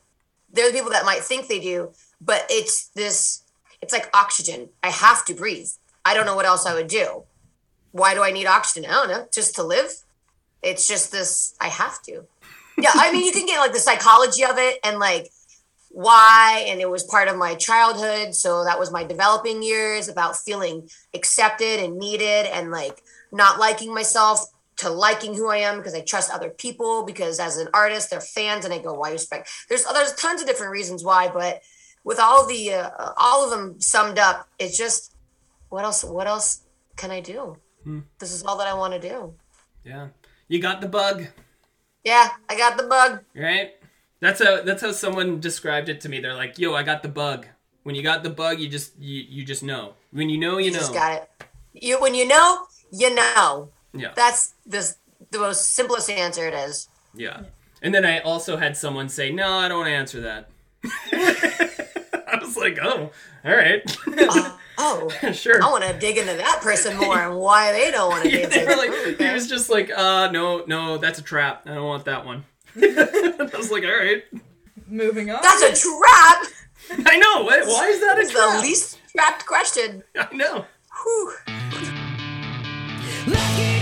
They're 0.52 0.70
the 0.70 0.76
people 0.76 0.90
that 0.90 1.04
might 1.04 1.20
think 1.20 1.48
they 1.48 1.60
do, 1.60 1.92
but 2.20 2.46
it's 2.50 2.88
this. 2.88 3.44
It's 3.82 3.92
like 3.92 4.10
oxygen. 4.14 4.68
I 4.82 4.90
have 4.90 5.24
to 5.26 5.34
breathe. 5.34 5.68
I 6.04 6.14
don't 6.14 6.26
know 6.26 6.36
what 6.36 6.46
else 6.46 6.66
I 6.66 6.74
would 6.74 6.88
do. 6.88 7.24
Why 7.92 8.14
do 8.14 8.22
I 8.22 8.30
need 8.30 8.46
oxygen? 8.46 8.88
I 8.88 8.94
don't 8.94 9.08
know. 9.08 9.26
Just 9.32 9.54
to 9.56 9.62
live. 9.62 9.90
It's 10.62 10.86
just 10.86 11.10
this. 11.12 11.54
I 11.60 11.68
have 11.68 12.02
to 12.02 12.26
yeah 12.82 12.90
i 12.94 13.12
mean 13.12 13.24
you 13.24 13.32
can 13.32 13.46
get 13.46 13.58
like 13.58 13.72
the 13.72 13.78
psychology 13.78 14.44
of 14.44 14.58
it 14.58 14.78
and 14.84 14.98
like 14.98 15.28
why 15.90 16.64
and 16.68 16.80
it 16.80 16.88
was 16.88 17.02
part 17.04 17.28
of 17.28 17.36
my 17.36 17.54
childhood 17.54 18.34
so 18.34 18.64
that 18.64 18.78
was 18.78 18.92
my 18.92 19.02
developing 19.02 19.62
years 19.62 20.08
about 20.08 20.36
feeling 20.36 20.88
accepted 21.14 21.80
and 21.80 21.98
needed 21.98 22.46
and 22.46 22.70
like 22.70 23.02
not 23.32 23.58
liking 23.58 23.92
myself 23.92 24.46
to 24.76 24.88
liking 24.88 25.34
who 25.34 25.50
i 25.50 25.56
am 25.56 25.78
because 25.78 25.94
i 25.94 26.00
trust 26.00 26.32
other 26.32 26.50
people 26.50 27.04
because 27.04 27.40
as 27.40 27.56
an 27.56 27.68
artist 27.74 28.10
they're 28.10 28.20
fans 28.20 28.64
and 28.64 28.72
i 28.72 28.78
go 28.78 28.94
why 28.94 29.08
you 29.08 29.14
respect 29.14 29.48
there's 29.68 29.84
there's 29.84 30.14
tons 30.14 30.40
of 30.40 30.46
different 30.46 30.72
reasons 30.72 31.04
why 31.04 31.28
but 31.28 31.60
with 32.04 32.18
all 32.18 32.46
the 32.46 32.72
uh, 32.72 33.12
all 33.16 33.44
of 33.44 33.50
them 33.50 33.80
summed 33.80 34.18
up 34.18 34.48
it's 34.58 34.78
just 34.78 35.14
what 35.70 35.84
else 35.84 36.04
what 36.04 36.26
else 36.26 36.62
can 36.96 37.10
i 37.10 37.20
do? 37.20 37.56
This 38.18 38.32
is 38.32 38.42
all 38.42 38.58
that 38.58 38.66
i 38.66 38.74
want 38.74 38.92
to 38.92 39.00
do. 39.00 39.34
Yeah. 39.84 40.08
You 40.48 40.60
got 40.60 40.80
the 40.80 40.88
bug, 40.88 41.26
yeah 42.04 42.30
i 42.48 42.56
got 42.56 42.76
the 42.76 42.84
bug 42.84 43.20
right? 43.34 43.72
That's 44.20 44.42
how 44.42 44.62
that's 44.62 44.82
how 44.82 44.92
someone 44.92 45.40
described 45.40 45.88
it 45.88 46.02
to 46.02 46.08
me. 46.08 46.20
They're 46.20 46.34
like, 46.34 46.58
"Yo, 46.58 46.74
I 46.74 46.82
got 46.82 47.02
the 47.02 47.08
bug." 47.08 47.46
When 47.82 47.94
you 47.94 48.02
got 48.02 48.22
the 48.22 48.30
bug, 48.30 48.60
you 48.60 48.68
just 48.68 48.92
you, 48.98 49.24
you 49.26 49.44
just 49.44 49.62
know. 49.62 49.94
When 50.12 50.28
you 50.28 50.36
know, 50.36 50.58
you, 50.58 50.66
you 50.66 50.72
know. 50.72 50.78
just 50.78 50.92
got 50.92 51.22
it. 51.22 51.30
You 51.72 52.00
when 52.00 52.14
you 52.14 52.28
know, 52.28 52.66
you 52.92 53.14
know. 53.14 53.70
Yeah. 53.94 54.12
That's 54.14 54.54
the 54.66 54.94
the 55.30 55.38
most 55.38 55.72
simplest 55.72 56.10
answer 56.10 56.46
it 56.46 56.54
is. 56.54 56.88
Yeah. 57.14 57.44
And 57.82 57.94
then 57.94 58.04
I 58.04 58.18
also 58.20 58.58
had 58.58 58.76
someone 58.76 59.08
say, 59.08 59.32
"No, 59.32 59.54
I 59.54 59.68
don't 59.68 59.78
want 59.78 59.88
to 59.88 59.94
answer 59.94 60.20
that." 60.20 60.50
I 60.84 62.38
was 62.38 62.58
like, 62.58 62.78
"Oh, 62.80 63.10
all 63.42 63.56
right, 63.56 63.82
uh, 64.06 64.56
Oh, 64.82 65.08
sure." 65.32 65.62
I 65.62 65.70
want 65.70 65.84
to 65.84 65.92
dig 65.98 66.16
into 66.18 66.34
that 66.34 66.60
person 66.62 66.96
more 66.96 67.18
and 67.18 67.36
why 67.38 67.72
they 67.72 67.90
don't 67.90 68.08
want 68.10 68.24
to 68.24 68.30
Yeah, 68.36 68.38
answer. 68.46 68.58
they 68.60 68.64
were 68.66 68.76
like, 68.76 69.18
he 69.18 69.30
was 69.32 69.48
just 69.48 69.68
like, 69.70 69.90
"Uh, 69.90 70.30
no, 70.30 70.64
no, 70.66 70.96
that's 70.98 71.18
a 71.18 71.22
trap. 71.22 71.62
I 71.66 71.74
don't 71.74 71.86
want 71.86 72.04
that 72.06 72.24
one." 72.26 72.44
I 72.76 73.48
was 73.56 73.70
like, 73.70 73.84
"All 73.84 73.90
right, 73.90 74.22
Moving 74.88 75.30
on. 75.30 75.40
That's 75.42 75.62
a 75.62 75.88
trap. 75.88 76.46
I 77.06 77.16
know. 77.18 77.44
Why, 77.44 77.60
why 77.64 77.86
is 77.88 78.00
that 78.00 78.16
a 78.18 78.20
It's 78.22 78.32
the 78.32 78.58
least 78.62 78.98
trapped 79.12 79.46
question. 79.46 80.02
I 80.16 80.34
know." 80.34 80.64
Whew. 81.02 81.32
Let's 83.26 83.56
get 83.56 83.79